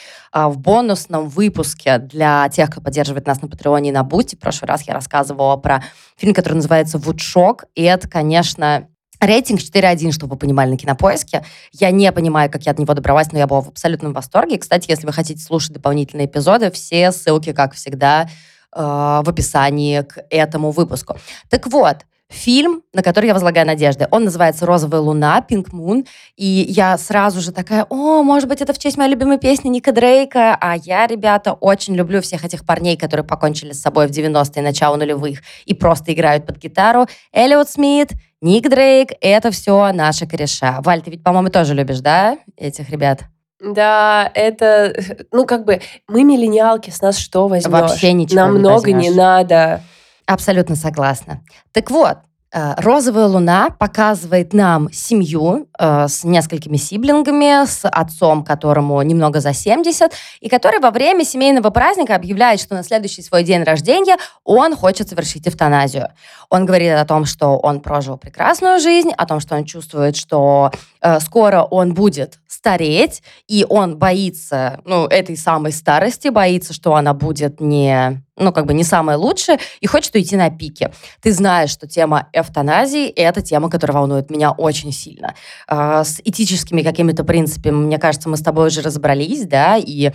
В 0.55 0.57
бонусном 0.57 1.27
выпуске 1.27 1.97
для 1.97 2.47
тех, 2.47 2.69
кто 2.69 2.79
поддерживает 2.79 3.27
нас 3.27 3.41
на 3.41 3.49
Патреоне 3.49 3.89
и 3.89 3.91
на 3.91 4.05
Бусти. 4.05 4.37
В 4.37 4.39
прошлый 4.39 4.69
раз 4.69 4.83
я 4.83 4.93
рассказывала 4.93 5.57
про 5.57 5.83
фильм, 6.15 6.33
который 6.33 6.53
называется 6.53 6.97
«Woodshock». 6.97 7.65
И 7.75 7.83
это, 7.83 8.07
конечно, 8.07 8.87
Рейтинг 9.19 9.59
4.1, 9.59 10.13
чтобы 10.13 10.35
вы 10.35 10.39
понимали, 10.39 10.69
на 10.69 10.77
Кинопоиске. 10.77 11.43
Я 11.73 11.91
не 11.91 12.09
понимаю, 12.13 12.49
как 12.49 12.63
я 12.63 12.71
от 12.71 12.79
него 12.79 12.93
добралась, 12.93 13.33
но 13.33 13.37
я 13.37 13.47
была 13.47 13.59
в 13.59 13.67
абсолютном 13.67 14.13
восторге. 14.13 14.57
Кстати, 14.57 14.89
если 14.89 15.05
вы 15.05 15.11
хотите 15.11 15.43
слушать 15.43 15.73
дополнительные 15.73 16.27
эпизоды, 16.27 16.71
все 16.71 17.11
ссылки, 17.11 17.51
как 17.51 17.73
всегда, 17.73 18.29
э, 18.73 18.79
в 18.79 19.25
описании 19.27 20.03
к 20.03 20.23
этому 20.29 20.71
выпуску. 20.71 21.17
Так 21.49 21.67
вот, 21.67 22.05
фильм, 22.35 22.83
на 22.93 23.01
который 23.01 23.27
я 23.27 23.33
возлагаю 23.33 23.65
надежды. 23.65 24.07
Он 24.11 24.25
называется 24.25 24.65
«Розовая 24.65 25.01
луна», 25.01 25.43
«Pink 25.47 25.71
Moon». 25.71 26.07
И 26.35 26.65
я 26.69 26.97
сразу 26.97 27.41
же 27.41 27.51
такая, 27.51 27.85
о, 27.89 28.21
может 28.23 28.49
быть, 28.49 28.61
это 28.61 28.73
в 28.73 28.79
честь 28.79 28.97
моей 28.97 29.11
любимой 29.11 29.39
песни 29.39 29.69
Ника 29.69 29.91
Дрейка. 29.91 30.57
А 30.59 30.75
я, 30.75 31.07
ребята, 31.07 31.53
очень 31.53 31.95
люблю 31.95 32.21
всех 32.21 32.45
этих 32.45 32.65
парней, 32.65 32.97
которые 32.97 33.25
покончили 33.25 33.71
с 33.71 33.81
собой 33.81 34.07
в 34.07 34.11
90-е, 34.11 34.61
начало 34.61 34.95
нулевых 34.95 35.39
и 35.65 35.73
просто 35.73 36.13
играют 36.13 36.45
под 36.45 36.57
гитару. 36.57 37.07
Эллиот 37.33 37.69
Смит, 37.69 38.11
Ник 38.41 38.69
Дрейк— 38.69 39.09
это 39.21 39.51
все 39.51 39.91
наши 39.91 40.27
кореша. 40.27 40.81
Валь, 40.81 41.01
ты 41.01 41.11
ведь, 41.11 41.23
по-моему, 41.23 41.49
тоже 41.49 41.73
любишь, 41.73 41.99
да, 41.99 42.37
этих 42.57 42.89
ребят? 42.89 43.21
Да, 43.61 44.29
это, 44.33 44.93
ну, 45.31 45.45
как 45.45 45.65
бы, 45.65 45.81
мы 46.07 46.23
миллениалки, 46.23 46.89
с 46.89 47.01
нас 47.01 47.17
что 47.17 47.47
возьмешь? 47.47 47.71
Вообще 47.71 48.13
ничего 48.13 48.41
Нам 48.41 48.53
не 48.53 48.59
много 48.59 48.81
возьмешь. 48.81 49.03
не 49.03 49.09
надо. 49.11 49.81
Абсолютно 50.27 50.75
согласна. 50.75 51.41
Так 51.71 51.91
вот, 51.91 52.17
э, 52.51 52.73
Розовая 52.77 53.27
луна 53.27 53.69
показывает 53.69 54.53
нам 54.53 54.91
семью 54.91 55.67
э, 55.77 56.07
с 56.07 56.23
несколькими 56.23 56.77
сиблингами, 56.77 57.65
с 57.65 57.87
отцом, 57.87 58.43
которому 58.43 58.99
немного 59.03 59.39
за 59.39 59.53
70, 59.53 60.13
и 60.39 60.49
который 60.49 60.79
во 60.79 60.89
время 60.89 61.23
семейного 61.25 61.69
праздника 61.69 62.15
объявляет, 62.15 62.59
что 62.59 62.73
на 62.73 62.83
следующий 62.83 63.21
свой 63.21 63.43
день 63.43 63.61
рождения 63.63 64.17
он 64.43 64.75
хочет 64.75 65.09
совершить 65.09 65.47
эвтаназию. 65.47 66.09
Он 66.49 66.65
говорит 66.65 66.93
о 66.93 67.05
том, 67.05 67.25
что 67.25 67.57
он 67.57 67.81
прожил 67.81 68.17
прекрасную 68.17 68.79
жизнь, 68.79 69.11
о 69.15 69.27
том, 69.27 69.39
что 69.39 69.55
он 69.55 69.65
чувствует, 69.65 70.15
что 70.15 70.71
э, 71.01 71.19
скоро 71.19 71.61
он 71.61 71.93
будет 71.93 72.39
стареть, 72.47 73.21
и 73.47 73.63
он 73.69 73.97
боится, 73.97 74.79
ну, 74.85 75.05
этой 75.05 75.37
самой 75.37 75.71
старости, 75.71 76.29
боится, 76.29 76.73
что 76.73 76.95
она 76.95 77.13
будет 77.13 77.61
не, 77.61 78.24
ну, 78.37 78.51
как 78.51 78.65
бы 78.65 78.73
не 78.73 78.83
самая 78.83 79.17
лучшая, 79.17 79.59
и 79.79 79.87
хочет 79.87 80.13
уйти 80.15 80.35
на 80.35 80.49
пике. 80.49 80.91
Ты 81.21 81.31
знаешь, 81.31 81.69
что 81.69 81.87
тема 81.87 82.27
эвтаназии— 82.33 83.07
это 83.15 83.41
тема, 83.41 83.69
которая 83.69 83.97
волнует 83.97 84.29
меня 84.29 84.51
очень 84.51 84.91
сильно. 84.91 85.35
Э, 85.67 86.03
с 86.03 86.19
этическими 86.23 86.81
какими-то 86.81 87.23
принципами, 87.23 87.75
мне 87.75 87.97
кажется, 87.97 88.29
мы 88.29 88.37
с 88.37 88.41
тобой 88.41 88.67
уже 88.67 88.81
разобрались, 88.81 89.45
да, 89.45 89.77
и 89.77 90.11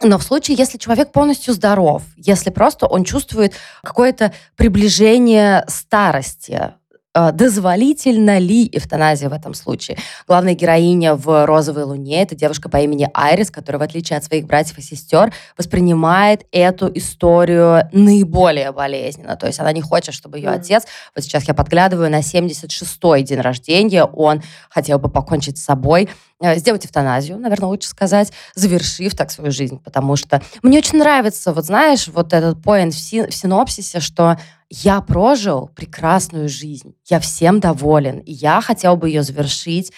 но 0.00 0.18
в 0.18 0.22
случае, 0.22 0.56
если 0.56 0.78
человек 0.78 1.10
полностью 1.10 1.54
здоров, 1.54 2.02
если 2.16 2.50
просто 2.50 2.86
он 2.86 3.02
чувствует 3.02 3.54
какое-то 3.82 4.32
приближение 4.54 5.64
старости, 5.66 6.74
а, 7.18 7.32
дозволительно 7.32 8.38
ли 8.38 8.68
эвтаназия 8.70 9.28
в 9.28 9.32
этом 9.32 9.52
случае. 9.52 9.98
Главная 10.28 10.54
героиня 10.54 11.16
в 11.16 11.46
«Розовой 11.46 11.82
луне»— 11.82 12.22
это 12.22 12.36
девушка 12.36 12.68
по 12.68 12.76
имени 12.76 13.10
Айрис, 13.12 13.50
которая, 13.50 13.80
в 13.80 13.82
отличие 13.82 14.18
от 14.18 14.24
своих 14.24 14.46
братьев 14.46 14.78
и 14.78 14.82
сестер, 14.82 15.32
воспринимает 15.56 16.46
эту 16.52 16.88
историю 16.94 17.88
наиболее 17.90 18.70
болезненно. 18.70 19.34
То 19.34 19.48
есть 19.48 19.58
она 19.58 19.72
не 19.72 19.80
хочет, 19.80 20.14
чтобы 20.14 20.38
ее 20.38 20.50
отец, 20.50 20.84
вот 21.12 21.24
сейчас 21.24 21.48
я 21.48 21.54
подглядываю, 21.54 22.08
на 22.08 22.20
76-й 22.20 23.22
день 23.24 23.40
рождения 23.40 24.04
он 24.04 24.40
хотел 24.70 25.00
бы 25.00 25.08
покончить 25.08 25.58
с 25.58 25.64
собой, 25.64 26.08
э, 26.40 26.54
сделать 26.54 26.86
эвтаназию, 26.86 27.36
наверное, 27.36 27.70
лучше 27.70 27.88
сказать, 27.88 28.32
завершив 28.54 29.16
так 29.16 29.32
свою 29.32 29.50
жизнь, 29.50 29.80
потому 29.82 30.14
что 30.14 30.40
мне 30.62 30.78
очень 30.78 30.98
нравится, 30.98 31.52
вот 31.52 31.64
знаешь, 31.64 32.06
вот 32.06 32.32
этот 32.32 32.62
поинт 32.62 32.94
в 32.94 33.32
синопсисе, 33.34 33.98
что 33.98 34.38
я 34.70 35.00
прожил 35.00 35.70
прекрасную 35.74 36.48
жизнь, 36.48 36.94
я 37.08 37.20
всем 37.20 37.60
доволен, 37.60 38.18
и 38.18 38.32
я 38.32 38.60
хотел 38.60 38.96
бы 38.96 39.08
ее 39.08 39.22
завершить 39.22 39.92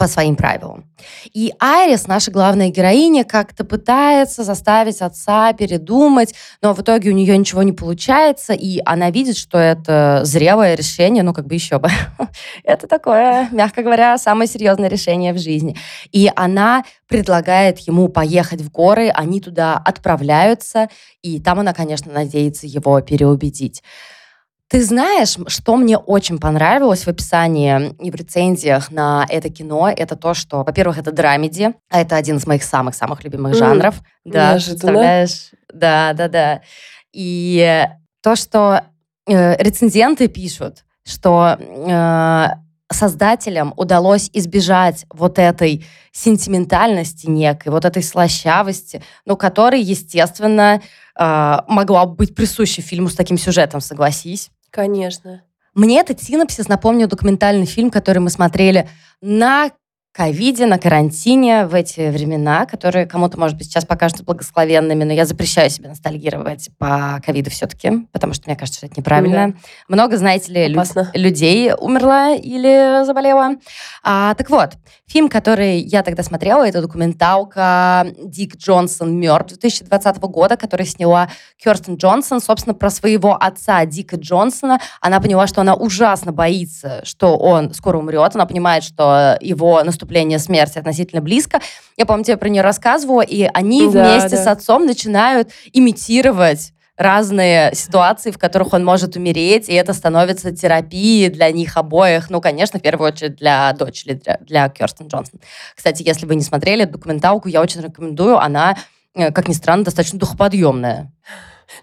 по 0.00 0.06
своим 0.06 0.34
правилам. 0.34 0.86
И 1.34 1.52
Айрис, 1.60 2.06
наша 2.06 2.30
главная 2.30 2.70
героиня, 2.70 3.22
как-то 3.22 3.64
пытается 3.64 4.44
заставить 4.44 5.02
отца 5.02 5.52
передумать, 5.52 6.34
но 6.62 6.72
в 6.72 6.80
итоге 6.80 7.10
у 7.10 7.12
нее 7.12 7.36
ничего 7.36 7.62
не 7.62 7.72
получается, 7.72 8.54
и 8.54 8.80
она 8.86 9.10
видит, 9.10 9.36
что 9.36 9.58
это 9.58 10.22
зрелое 10.24 10.74
решение, 10.74 11.22
ну 11.22 11.34
как 11.34 11.46
бы 11.46 11.54
еще 11.54 11.78
бы. 11.78 11.90
это 12.64 12.86
такое, 12.86 13.48
мягко 13.52 13.82
говоря, 13.82 14.16
самое 14.16 14.48
серьезное 14.48 14.88
решение 14.88 15.34
в 15.34 15.38
жизни. 15.38 15.76
И 16.12 16.32
она 16.34 16.84
предлагает 17.06 17.78
ему 17.80 18.08
поехать 18.08 18.62
в 18.62 18.70
горы, 18.70 19.10
они 19.10 19.38
туда 19.42 19.76
отправляются, 19.76 20.88
и 21.20 21.40
там 21.40 21.60
она, 21.60 21.74
конечно, 21.74 22.10
надеется 22.10 22.66
его 22.66 22.98
переубедить. 23.02 23.82
Ты 24.70 24.84
знаешь, 24.84 25.36
что 25.48 25.76
мне 25.76 25.98
очень 25.98 26.38
понравилось 26.38 27.02
в 27.02 27.08
описании 27.08 27.92
и 28.00 28.08
в 28.08 28.14
рецензиях 28.14 28.92
на 28.92 29.26
это 29.28 29.50
кино, 29.50 29.88
это 29.88 30.14
то, 30.14 30.32
что, 30.32 30.62
во-первых, 30.62 30.96
это 30.96 31.10
драмеди, 31.10 31.74
а 31.90 32.00
это 32.00 32.14
один 32.14 32.36
из 32.36 32.46
моих 32.46 32.62
самых-самых 32.62 33.24
любимых 33.24 33.56
жанров. 33.56 33.96
Mm, 33.96 34.32
да, 34.32 34.52
представляешь? 34.52 35.50
Да, 35.74 36.12
да, 36.12 36.28
да. 36.28 36.60
И 37.12 37.84
то, 38.22 38.36
что 38.36 38.84
э, 39.26 39.60
рецензенты 39.60 40.28
пишут, 40.28 40.84
что 41.04 41.58
э, 41.58 42.46
создателям 42.92 43.74
удалось 43.76 44.30
избежать 44.32 45.04
вот 45.12 45.40
этой 45.40 45.84
сентиментальности 46.12 47.26
некой, 47.26 47.72
вот 47.72 47.84
этой 47.84 48.04
слащавости, 48.04 49.02
но 49.24 49.34
которой, 49.34 49.82
естественно, 49.82 50.80
э, 51.18 51.56
могла 51.66 52.06
быть 52.06 52.36
присуща 52.36 52.82
фильму 52.82 53.08
с 53.08 53.16
таким 53.16 53.36
сюжетом, 53.36 53.80
согласись. 53.80 54.52
Конечно. 54.70 55.42
Мне 55.74 56.00
этот 56.00 56.20
синопсис 56.20 56.68
напомнил 56.68 57.06
документальный 57.06 57.66
фильм, 57.66 57.90
который 57.90 58.18
мы 58.18 58.30
смотрели 58.30 58.88
на 59.20 59.70
ковиде, 60.12 60.66
на 60.66 60.78
карантине 60.78 61.66
в 61.66 61.74
эти 61.74 62.10
времена, 62.10 62.66
которые 62.66 63.06
кому-то, 63.06 63.38
может 63.38 63.56
быть, 63.56 63.68
сейчас 63.68 63.84
покажутся 63.84 64.24
благословенными, 64.24 65.04
но 65.04 65.12
я 65.12 65.24
запрещаю 65.24 65.70
себе 65.70 65.88
ностальгировать 65.88 66.68
по 66.78 67.20
ковиду 67.24 67.50
все-таки, 67.50 68.06
потому 68.12 68.34
что 68.34 68.44
мне 68.46 68.56
кажется, 68.56 68.78
что 68.78 68.86
это 68.86 68.96
неправильно. 68.98 69.48
Да. 69.48 69.54
Много, 69.88 70.16
знаете 70.16 70.52
ли, 70.52 70.66
лю- 70.66 70.80
людей 71.14 71.72
умерло 71.72 72.34
или 72.34 73.04
заболело. 73.04 73.50
А, 74.02 74.34
так 74.34 74.50
вот, 74.50 74.72
фильм, 75.06 75.28
который 75.28 75.78
я 75.78 76.02
тогда 76.02 76.22
смотрела, 76.22 76.66
это 76.66 76.82
документалка 76.82 78.08
«Дик 78.24 78.56
Джонсон 78.56 79.16
мертв» 79.16 79.50
2020 79.50 80.16
года, 80.22 80.56
который 80.56 80.86
сняла 80.86 81.28
Керстен 81.62 81.94
Джонсон, 81.96 82.40
собственно, 82.40 82.74
про 82.74 82.90
своего 82.90 83.36
отца 83.36 83.84
Дика 83.86 84.16
Джонсона. 84.16 84.80
Она 85.00 85.20
поняла, 85.20 85.46
что 85.46 85.60
она 85.60 85.74
ужасно 85.74 86.32
боится, 86.32 87.00
что 87.04 87.36
он 87.36 87.72
скоро 87.74 87.98
умрет. 87.98 88.34
Она 88.34 88.46
понимает, 88.46 88.82
что 88.82 89.36
его 89.40 89.82
наступление 90.00 90.38
смерти 90.38 90.78
относительно 90.78 91.20
близко. 91.20 91.60
Я, 91.96 92.06
помню, 92.06 92.24
тебе 92.24 92.36
про 92.38 92.48
нее 92.48 92.62
рассказывала, 92.62 93.20
и 93.20 93.48
они 93.52 93.90
да, 93.90 94.14
вместе 94.14 94.36
да. 94.36 94.44
с 94.44 94.46
отцом 94.46 94.86
начинают 94.86 95.50
имитировать 95.72 96.72
разные 96.96 97.74
ситуации, 97.74 98.30
в 98.30 98.38
которых 98.38 98.72
он 98.72 98.84
может 98.84 99.16
умереть, 99.16 99.68
и 99.68 99.74
это 99.74 99.92
становится 99.92 100.52
терапией 100.54 101.28
для 101.28 101.50
них 101.50 101.76
обоих. 101.76 102.30
Ну, 102.30 102.40
конечно, 102.40 102.78
в 102.78 102.82
первую 102.82 103.12
очередь 103.12 103.36
для 103.36 103.72
дочери, 103.72 104.14
для, 104.14 104.38
для 104.40 104.68
Керстен 104.68 105.08
Джонсон. 105.08 105.40
Кстати, 105.74 106.02
если 106.02 106.26
вы 106.26 106.34
не 106.34 106.42
смотрели 106.42 106.84
документалку, 106.84 107.48
я 107.48 107.62
очень 107.62 107.80
рекомендую. 107.80 108.38
Она, 108.38 108.76
э, 109.14 109.32
как 109.32 109.48
ни 109.48 109.54
странно, 109.54 109.84
достаточно 109.84 110.18
духоподъемная. 110.18 111.10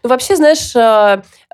Ну, 0.03 0.09
вообще, 0.09 0.35
знаешь, 0.35 0.75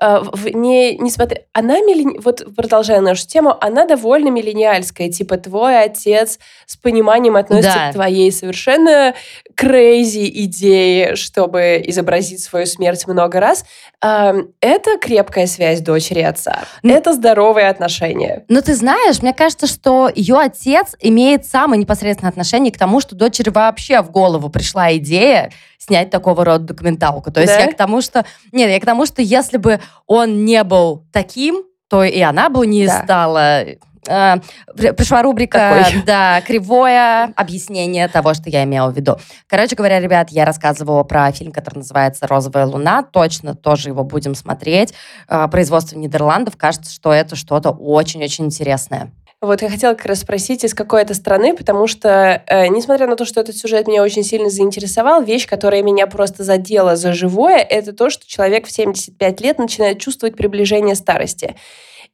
э, 0.00 0.22
э, 0.44 0.50
не, 0.50 0.96
не 0.96 1.10
смотри, 1.10 1.40
она, 1.52 1.80
миллени... 1.80 2.18
вот 2.18 2.44
продолжая 2.54 3.00
нашу 3.00 3.26
тему, 3.26 3.56
она 3.60 3.86
довольно 3.86 4.28
миллениальская, 4.28 5.10
типа 5.10 5.36
твой 5.36 5.82
отец 5.82 6.38
с 6.66 6.76
пониманием 6.76 7.36
относится 7.36 7.74
да. 7.74 7.90
к 7.90 7.94
твоей 7.94 8.32
совершенно 8.32 9.14
крейзи 9.54 10.30
идее, 10.44 11.16
чтобы 11.16 11.82
изобразить 11.86 12.42
свою 12.42 12.66
смерть 12.66 13.06
много 13.06 13.40
раз. 13.40 13.64
Это 14.00 14.98
крепкая 15.00 15.46
связь 15.46 15.80
дочери 15.80 16.20
и 16.20 16.22
отца. 16.22 16.64
Ну, 16.82 16.94
это 16.94 17.12
здоровые 17.12 17.68
отношения. 17.68 18.44
Но 18.48 18.60
ты 18.60 18.74
знаешь, 18.74 19.22
мне 19.22 19.32
кажется, 19.32 19.66
что 19.66 20.10
ее 20.14 20.36
отец 20.36 20.96
имеет 21.00 21.46
самое 21.46 21.80
непосредственное 21.80 22.30
отношение 22.30 22.72
к 22.72 22.78
тому, 22.78 23.00
что 23.00 23.14
дочери 23.14 23.50
вообще 23.50 24.02
в 24.02 24.10
голову 24.10 24.48
пришла 24.48 24.94
идея 24.96 25.52
снять 25.78 26.10
такого 26.10 26.44
рода 26.44 26.64
документалку. 26.64 27.30
То 27.30 27.40
есть 27.40 27.54
да? 27.54 27.60
я 27.60 27.72
к 27.72 27.76
тому, 27.76 28.00
что... 28.00 28.24
Нет, 28.52 28.70
я 28.70 28.80
к 28.80 28.84
тому, 28.84 29.04
что 29.06 29.20
если 29.20 29.58
бы 29.58 29.80
он 30.06 30.44
не 30.44 30.62
был 30.64 31.04
таким, 31.12 31.64
то 31.88 32.04
и 32.04 32.20
она 32.20 32.48
бы 32.48 32.66
не 32.66 32.86
да. 32.86 33.02
стала 33.02 33.64
э, 34.08 34.36
пришла 34.74 35.22
рубрика 35.22 35.82
Такой. 35.84 36.02
да, 36.02 36.40
кривое 36.40 37.32
объяснение 37.36 38.08
того, 38.08 38.34
что 38.34 38.50
я 38.50 38.64
имела 38.64 38.90
в 38.90 38.96
виду. 38.96 39.16
Короче 39.46 39.76
говоря, 39.76 40.00
ребят, 40.00 40.30
я 40.30 40.44
рассказывала 40.44 41.02
про 41.04 41.30
фильм, 41.32 41.52
который 41.52 41.78
называется 41.78 42.26
«Розовая 42.26 42.66
луна». 42.66 43.02
Точно 43.02 43.54
тоже 43.54 43.90
его 43.90 44.04
будем 44.04 44.34
смотреть. 44.34 44.94
Э, 45.28 45.48
производство 45.48 45.96
Нидерландов. 45.96 46.56
Кажется, 46.56 46.92
что 46.92 47.12
это 47.12 47.36
что-то 47.36 47.70
очень-очень 47.70 48.46
интересное. 48.46 49.12
Вот 49.44 49.60
я 49.60 49.68
хотела 49.68 49.94
как 49.94 50.06
раз 50.06 50.20
спросить, 50.20 50.64
из 50.64 50.74
какой 50.74 51.02
это 51.02 51.12
страны, 51.12 51.54
потому 51.54 51.86
что, 51.86 52.42
э, 52.46 52.66
несмотря 52.68 53.06
на 53.06 53.16
то, 53.16 53.24
что 53.24 53.40
этот 53.40 53.56
сюжет 53.56 53.86
меня 53.86 54.02
очень 54.02 54.24
сильно 54.24 54.48
заинтересовал, 54.48 55.22
вещь, 55.22 55.46
которая 55.46 55.82
меня 55.82 56.06
просто 56.06 56.44
задела 56.44 56.96
за 56.96 57.12
живое, 57.12 57.58
это 57.58 57.92
то, 57.92 58.08
что 58.08 58.26
человек 58.26 58.66
в 58.66 58.70
75 58.70 59.40
лет 59.42 59.58
начинает 59.58 60.00
чувствовать 60.00 60.36
приближение 60.36 60.94
старости 60.94 61.56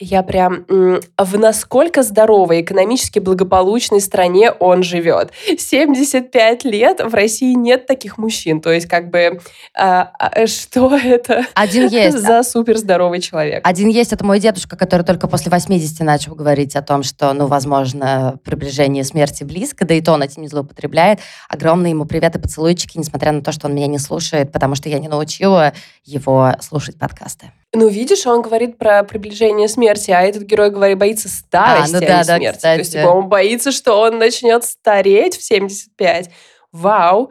я 0.01 0.23
прям 0.23 0.65
в 0.67 1.39
насколько 1.39 2.03
здоровой, 2.03 2.63
экономически 2.63 3.19
благополучной 3.19 4.01
стране 4.01 4.51
он 4.51 4.83
живет. 4.83 5.31
75 5.59 6.65
лет 6.65 7.01
в 7.01 7.15
России 7.15 7.53
нет 7.53 7.87
таких 7.87 8.17
мужчин. 8.17 8.63
То 8.63 8.73
есть 8.73 8.87
как 8.87 9.11
бы 9.11 9.41
а, 9.77 10.11
а, 10.19 10.47
что 10.47 10.97
это 10.97 11.47
Один 11.55 11.89
есть. 11.89 12.19
за 12.19 12.43
суперздоровый 12.43 13.21
человек? 13.21 13.61
Один 13.67 13.89
есть, 13.89 14.15
это 14.15 14.25
мой 14.25 14.41
дедушка, 14.41 14.75
который 14.77 15.03
только 15.03 15.29
после 15.29 15.51
80 15.51 16.01
начал 16.01 16.35
говорить 16.35 16.77
о 16.77 16.83
том, 16.83 17.03
что, 17.03 17.33
ну, 17.35 17.47
возможно, 17.47 18.39
приближение 18.43 19.05
смерти 19.05 19.45
близко, 19.45 19.85
да 19.85 19.93
и 19.93 20.01
то 20.01 20.13
он 20.13 20.23
этим 20.23 20.41
не 20.41 20.49
злоупотребляет. 20.49 21.21
Огромный 21.49 21.91
ему 21.91 22.07
привет 22.07 22.35
и 22.37 22.39
поцелуйчики, 22.39 22.97
несмотря 22.97 23.33
на 23.33 23.43
то, 23.43 23.53
что 23.53 23.67
он 23.67 23.75
меня 23.75 23.87
не 23.87 23.99
слушает, 23.99 24.51
потому 24.51 24.75
что 24.75 24.89
я 24.89 24.99
не 24.99 25.09
научила 25.09 25.75
его 26.05 26.55
слушать 26.61 26.99
подкасты. 26.99 27.53
Ну, 27.73 27.87
видишь, 27.89 28.27
он 28.27 28.43
говорит 28.43 28.79
про 28.79 29.05
приближение 29.05 29.69
смерти, 29.69 30.11
а 30.11 30.23
этот 30.23 30.43
герой 30.43 30.71
говорит, 30.71 30.99
боится 30.99 31.29
старости, 31.29 31.97
а, 31.97 32.01
ну, 32.01 32.07
а 32.07 32.09
да, 32.09 32.19
не 32.19 32.25
да, 32.25 32.37
смерти. 32.37 32.57
Кстати. 32.57 32.77
То 32.77 32.81
есть, 32.81 32.93
типа, 32.93 33.07
он 33.07 33.29
боится, 33.29 33.71
что 33.71 34.01
он 34.01 34.19
начнет 34.19 34.65
стареть 34.65 35.37
в 35.37 35.43
75. 35.43 36.31
Вау. 36.73 37.31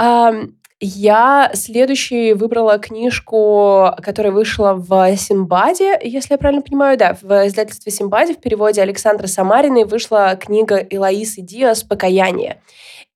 Um, 0.00 0.54
я 0.80 1.50
следующий 1.54 2.32
выбрала 2.32 2.78
книжку, 2.78 3.90
которая 4.02 4.32
вышла 4.32 4.74
в 4.74 5.16
Симбаде, 5.16 5.98
если 6.02 6.34
я 6.34 6.38
правильно 6.38 6.62
понимаю, 6.62 6.98
да, 6.98 7.16
в 7.20 7.46
издательстве 7.46 7.92
Симбаде 7.92 8.34
в 8.34 8.40
переводе 8.40 8.82
Александра 8.82 9.26
Самариной 9.26 9.84
вышла 9.84 10.36
книга 10.36 10.76
Илаисы 10.76 11.42
Диас 11.42 11.84
«Покаяние». 11.84 12.60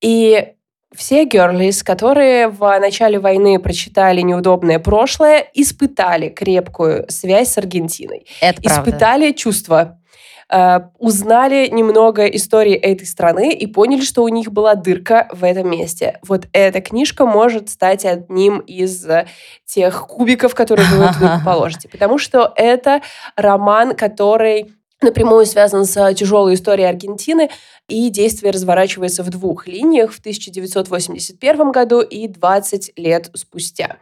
И 0.01 0.55
все 0.95 1.25
герлис, 1.25 1.83
которые 1.83 2.49
в 2.49 2.61
начале 2.81 3.19
войны 3.19 3.59
прочитали 3.59 4.21
неудобное 4.23 4.79
прошлое, 4.79 5.47
испытали 5.55 6.29
крепкую 6.29 7.07
связь 7.09 7.53
с 7.53 7.59
Аргентиной. 7.59 8.27
Это 8.41 8.63
испытали 8.63 9.25
правда. 9.25 9.39
чувства 9.39 9.99
э, 10.51 10.81
узнали 10.99 11.69
немного 11.69 12.27
истории 12.27 12.75
этой 12.75 13.07
страны 13.07 13.53
и 13.53 13.67
поняли, 13.67 14.01
что 14.01 14.23
у 14.23 14.29
них 14.29 14.51
была 14.51 14.75
дырка 14.75 15.29
в 15.31 15.45
этом 15.45 15.71
месте. 15.71 16.19
Вот 16.27 16.47
эта 16.53 16.81
книжка 16.81 17.27
может 17.27 17.69
стать 17.69 18.07
одним 18.07 18.61
из 18.61 19.07
тех 19.67 20.07
кубиков, 20.07 20.55
которые 20.55 20.89
вы 20.89 21.13
туда 21.13 21.43
положите. 21.45 21.89
Потому 21.91 22.19
что 22.19 22.51
это 22.57 23.03
роман, 23.37 23.95
который 23.95 24.78
напрямую 25.03 25.47
связан 25.47 25.85
с 25.85 26.15
тяжелой 26.15 26.55
историей 26.55 26.87
Аргентины, 26.87 27.51
и 27.89 28.11
действие 28.11 28.53
разворачивается 28.53 29.23
в 29.23 29.31
двух 29.31 29.67
линиях 29.67 30.13
в 30.13 30.19
1981 30.19 31.73
году 31.73 32.01
и 32.01 32.29
20 32.29 32.93
лет 32.97 33.31
спустя. 33.35 33.97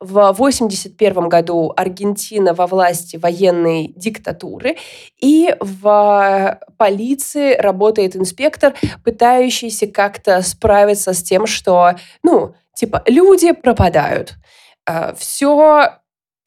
В 0.00 0.18
1981 0.18 1.28
году 1.28 1.72
Аргентина 1.76 2.54
во 2.54 2.66
власти 2.66 3.16
военной 3.16 3.92
диктатуры, 3.96 4.76
и 5.20 5.54
в 5.60 6.60
полиции 6.76 7.54
работает 7.54 8.16
инспектор, 8.16 8.74
пытающийся 9.04 9.86
как-то 9.88 10.40
справиться 10.42 11.12
с 11.12 11.22
тем, 11.22 11.46
что, 11.46 11.94
ну, 12.22 12.54
типа, 12.74 13.02
люди 13.06 13.52
пропадают. 13.52 14.34
А, 14.86 15.14
Все 15.14 15.98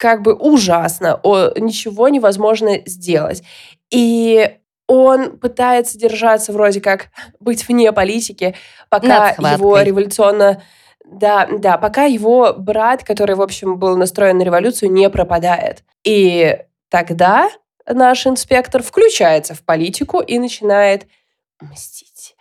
как 0.02 0.22
бы 0.22 0.34
ужасно, 0.34 1.20
ничего 1.22 2.08
невозможно 2.08 2.78
сделать. 2.86 3.44
И 3.92 4.56
он 4.88 5.38
пытается 5.38 5.98
держаться 5.98 6.52
вроде 6.52 6.80
как 6.80 7.10
быть 7.40 7.68
вне 7.68 7.92
политики, 7.92 8.56
пока 8.88 9.30
его 9.30 9.80
революционно... 9.80 10.62
Да, 11.04 11.46
да, 11.50 11.76
пока 11.76 12.04
его 12.04 12.54
брат, 12.56 13.04
который, 13.04 13.36
в 13.36 13.42
общем, 13.42 13.76
был 13.76 13.96
настроен 13.98 14.38
на 14.38 14.44
революцию, 14.44 14.90
не 14.90 15.10
пропадает. 15.10 15.84
И 16.04 16.58
тогда 16.88 17.50
наш 17.86 18.26
инспектор 18.26 18.82
включается 18.82 19.54
в 19.54 19.62
политику 19.62 20.20
и 20.20 20.38
начинает 20.38 21.06
мстить. 21.60 22.34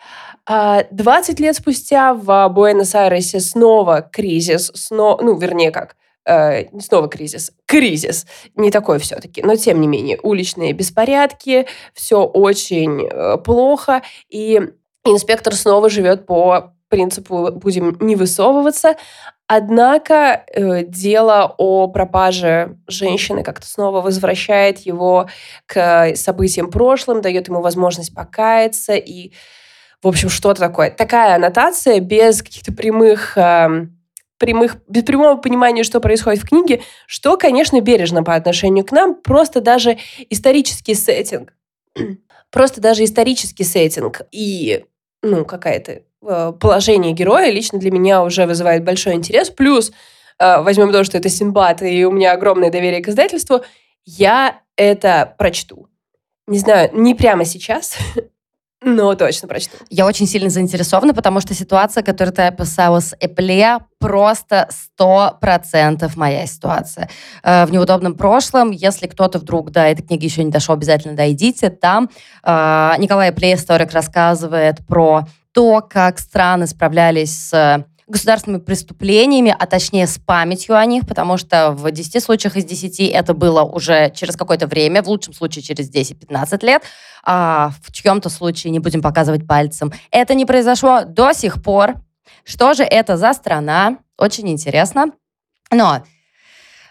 20 0.46 1.40
а 1.40 1.44
лет 1.44 1.56
спустя 1.56 2.14
в 2.14 2.48
Буэнос-Айресе 2.50 3.40
снова 3.40 4.02
кризис, 4.02 4.72
снова, 4.74 5.22
ну, 5.22 5.38
вернее 5.38 5.72
как, 5.72 5.96
э, 6.26 6.80
снова 6.80 7.08
кризис, 7.08 7.52
кризис, 7.66 8.26
не 8.56 8.72
такой 8.72 9.00
все-таки, 9.00 9.42
но 9.42 9.56
тем 9.56 9.82
не 9.82 9.88
менее, 9.88 10.20
уличные 10.22 10.74
беспорядки, 10.74 11.68
все 11.94 12.24
очень 12.24 13.08
э, 13.08 13.38
плохо, 13.38 14.02
и 14.30 14.62
инспектор 15.06 15.56
снова 15.56 15.90
живет 15.90 16.26
по 16.26 16.74
принципу 16.90 17.52
«будем 17.52 17.98
не 18.00 18.16
высовываться», 18.16 18.96
Однако 19.54 20.46
э, 20.48 20.86
дело 20.86 21.54
о 21.58 21.90
пропаже 21.90 22.78
женщины 22.88 23.44
как-то 23.44 23.68
снова 23.68 24.00
возвращает 24.00 24.80
его 24.80 25.28
к 25.66 26.16
событиям 26.16 26.72
прошлым, 26.72 27.20
дает 27.20 27.50
ему 27.50 27.60
возможность 27.60 28.16
покаяться 28.16 28.94
и, 28.94 29.34
в 30.02 30.08
общем, 30.08 30.30
что-то 30.30 30.62
такое. 30.62 30.90
Такая 30.90 31.36
аннотация 31.36 32.00
без 32.00 32.42
каких-то 32.42 32.72
прямых 32.72 33.38
э, 33.38 33.88
прямых, 34.42 34.78
без 34.88 35.04
прямого 35.04 35.38
понимания, 35.38 35.84
что 35.84 36.02
происходит 36.02 36.42
в 36.42 36.50
книге, 36.50 36.82
что, 37.06 37.38
конечно, 37.38 37.80
бережно 37.80 38.24
по 38.24 38.34
отношению 38.34 38.84
к 38.84 38.92
нам, 38.92 39.14
просто 39.14 39.62
даже 39.62 40.00
исторический 40.32 40.96
сеттинг, 40.96 41.54
просто 42.52 42.82
даже 42.82 43.04
исторический 43.04 43.64
сеттинг 43.64 44.22
и, 44.32 44.86
ну, 45.22 45.46
какая-то 45.46 46.02
э, 46.24 46.54
положение 46.60 47.14
героя 47.14 47.52
лично 47.52 47.78
для 47.78 47.92
меня 47.92 48.24
уже 48.24 48.48
вызывает 48.48 48.84
большой 48.84 49.14
интерес. 49.14 49.52
Плюс, 49.52 49.92
э, 50.40 50.62
возьмем 50.64 50.92
то, 50.92 51.04
что 51.04 51.20
это 51.20 51.30
Синбад, 51.30 51.84
и 51.84 52.04
у 52.04 52.12
меня 52.12 52.32
огромное 52.32 52.72
доверие 52.72 53.04
к 53.04 53.10
издательству, 53.10 53.62
я 54.06 54.62
это 54.76 55.36
прочту. 55.38 55.88
Не 56.48 56.58
знаю, 56.58 56.90
не 56.94 57.14
прямо 57.14 57.46
сейчас, 57.46 57.96
но 58.84 59.14
точно 59.14 59.48
прочту. 59.48 59.78
Я 59.90 60.06
очень 60.08 60.26
сильно 60.26 60.50
заинтересована, 60.50 61.14
потому 61.14 61.40
что 61.40 61.54
ситуация, 61.54 62.02
которую 62.04 62.34
ты 62.34 62.42
описала 62.42 63.00
с 63.00 63.16
Эпле, 63.20 63.78
просто 64.00 64.68
сто 64.72 65.38
процентов 65.40 66.16
моя 66.16 66.48
ситуация. 66.48 67.08
Э, 67.44 67.66
в 67.66 67.72
неудобном 67.72 68.16
прошлом, 68.16 68.72
если 68.72 69.06
кто-то 69.06 69.38
вдруг 69.38 69.72
до 69.72 69.82
этой 69.82 70.02
книги 70.02 70.26
еще 70.26 70.44
не 70.44 70.52
дошел, 70.52 70.74
обязательно 70.74 71.16
дойдите. 71.16 71.70
Там 71.70 72.10
э, 72.44 72.94
Николай 72.98 73.30
Эпле, 73.30 73.54
историк, 73.54 73.92
рассказывает 73.94 74.86
про 74.88 75.26
то, 75.54 75.86
как 75.88 76.18
страны 76.18 76.66
справлялись 76.66 77.50
с 77.50 77.86
государственными 78.12 78.62
преступлениями, 78.62 79.56
а 79.58 79.66
точнее 79.66 80.06
с 80.06 80.20
памятью 80.20 80.78
о 80.78 80.86
них, 80.86 81.08
потому 81.08 81.38
что 81.38 81.72
в 81.72 81.90
10 81.92 82.24
случаях 82.24 82.56
из 82.56 82.66
10 82.66 83.00
это 83.00 83.34
было 83.34 83.64
уже 83.64 84.12
через 84.16 84.36
какое-то 84.36 84.68
время, 84.68 85.02
в 85.02 85.08
лучшем 85.08 85.34
случае 85.34 85.64
через 85.64 85.90
10-15 85.90 86.66
лет, 86.66 86.84
а 87.24 87.72
в 87.84 87.92
чьем-то 87.92 88.30
случае, 88.30 88.72
не 88.72 88.80
будем 88.80 89.02
показывать 89.02 89.48
пальцем, 89.48 89.92
это 90.12 90.34
не 90.34 90.46
произошло 90.46 91.04
до 91.06 91.34
сих 91.34 91.64
пор. 91.64 91.96
Что 92.44 92.74
же 92.74 92.84
это 92.84 93.18
за 93.18 93.34
страна? 93.34 93.98
Очень 94.18 94.50
интересно. 94.50 95.08
Но, 95.72 96.04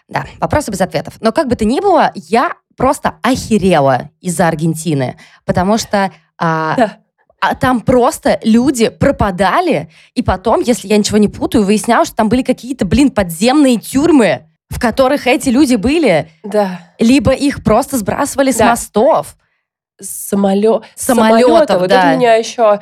да, 0.07 0.25
вопросы 0.39 0.71
без 0.71 0.81
ответов. 0.81 1.15
Но 1.21 1.31
как 1.31 1.47
бы 1.47 1.55
то 1.55 1.65
ни 1.65 1.79
было, 1.79 2.11
я 2.15 2.53
просто 2.75 3.15
охерела 3.21 4.09
из-за 4.19 4.47
Аргентины, 4.47 5.17
потому 5.45 5.77
что... 5.77 6.11
А, 6.37 6.75
да 6.75 6.97
а 7.41 7.55
там 7.55 7.81
просто 7.81 8.39
люди 8.43 8.89
пропадали, 8.89 9.89
и 10.13 10.21
потом, 10.21 10.61
если 10.61 10.87
я 10.87 10.97
ничего 10.97 11.17
не 11.17 11.27
путаю, 11.27 11.65
выяснялось, 11.65 12.09
что 12.09 12.17
там 12.17 12.29
были 12.29 12.43
какие-то, 12.43 12.85
блин, 12.85 13.09
подземные 13.09 13.77
тюрьмы, 13.77 14.45
в 14.69 14.79
которых 14.79 15.25
эти 15.25 15.49
люди 15.49 15.75
были. 15.75 16.29
Да. 16.43 16.93
Либо 16.99 17.31
их 17.31 17.63
просто 17.63 17.97
сбрасывали 17.97 18.51
да. 18.51 18.57
с 18.57 18.69
мостов. 18.69 19.37
Самолет. 19.99 20.83
Самолетов. 20.95 21.81
Вот 21.81 21.89
да. 21.89 22.11
это 22.11 22.17
меня 22.17 22.35
еще... 22.35 22.79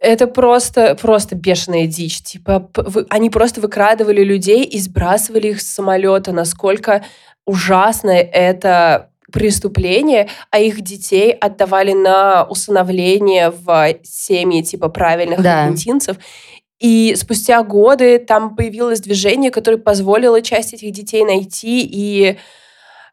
Это 0.00 0.28
просто, 0.28 0.94
просто 0.94 1.34
бешеная 1.34 1.88
дичь. 1.88 2.22
Типа, 2.22 2.70
они 3.10 3.30
просто 3.30 3.60
выкрадывали 3.60 4.22
людей 4.22 4.62
и 4.62 4.78
сбрасывали 4.78 5.48
их 5.48 5.60
с 5.60 5.66
самолета. 5.66 6.30
Насколько 6.30 7.04
ужасно 7.44 8.10
это 8.10 9.10
преступления, 9.32 10.28
а 10.50 10.58
их 10.58 10.80
детей 10.80 11.32
отдавали 11.32 11.92
на 11.92 12.44
усыновление 12.44 13.50
в 13.50 13.94
семьи 14.02 14.62
типа 14.62 14.88
правильных 14.88 15.42
да. 15.42 15.64
аргентинцев. 15.64 16.16
И 16.78 17.14
спустя 17.16 17.62
годы 17.64 18.18
там 18.18 18.54
появилось 18.54 19.00
движение, 19.00 19.50
которое 19.50 19.78
позволило 19.78 20.40
часть 20.40 20.74
этих 20.74 20.92
детей 20.92 21.24
найти. 21.24 21.82
И 21.82 22.38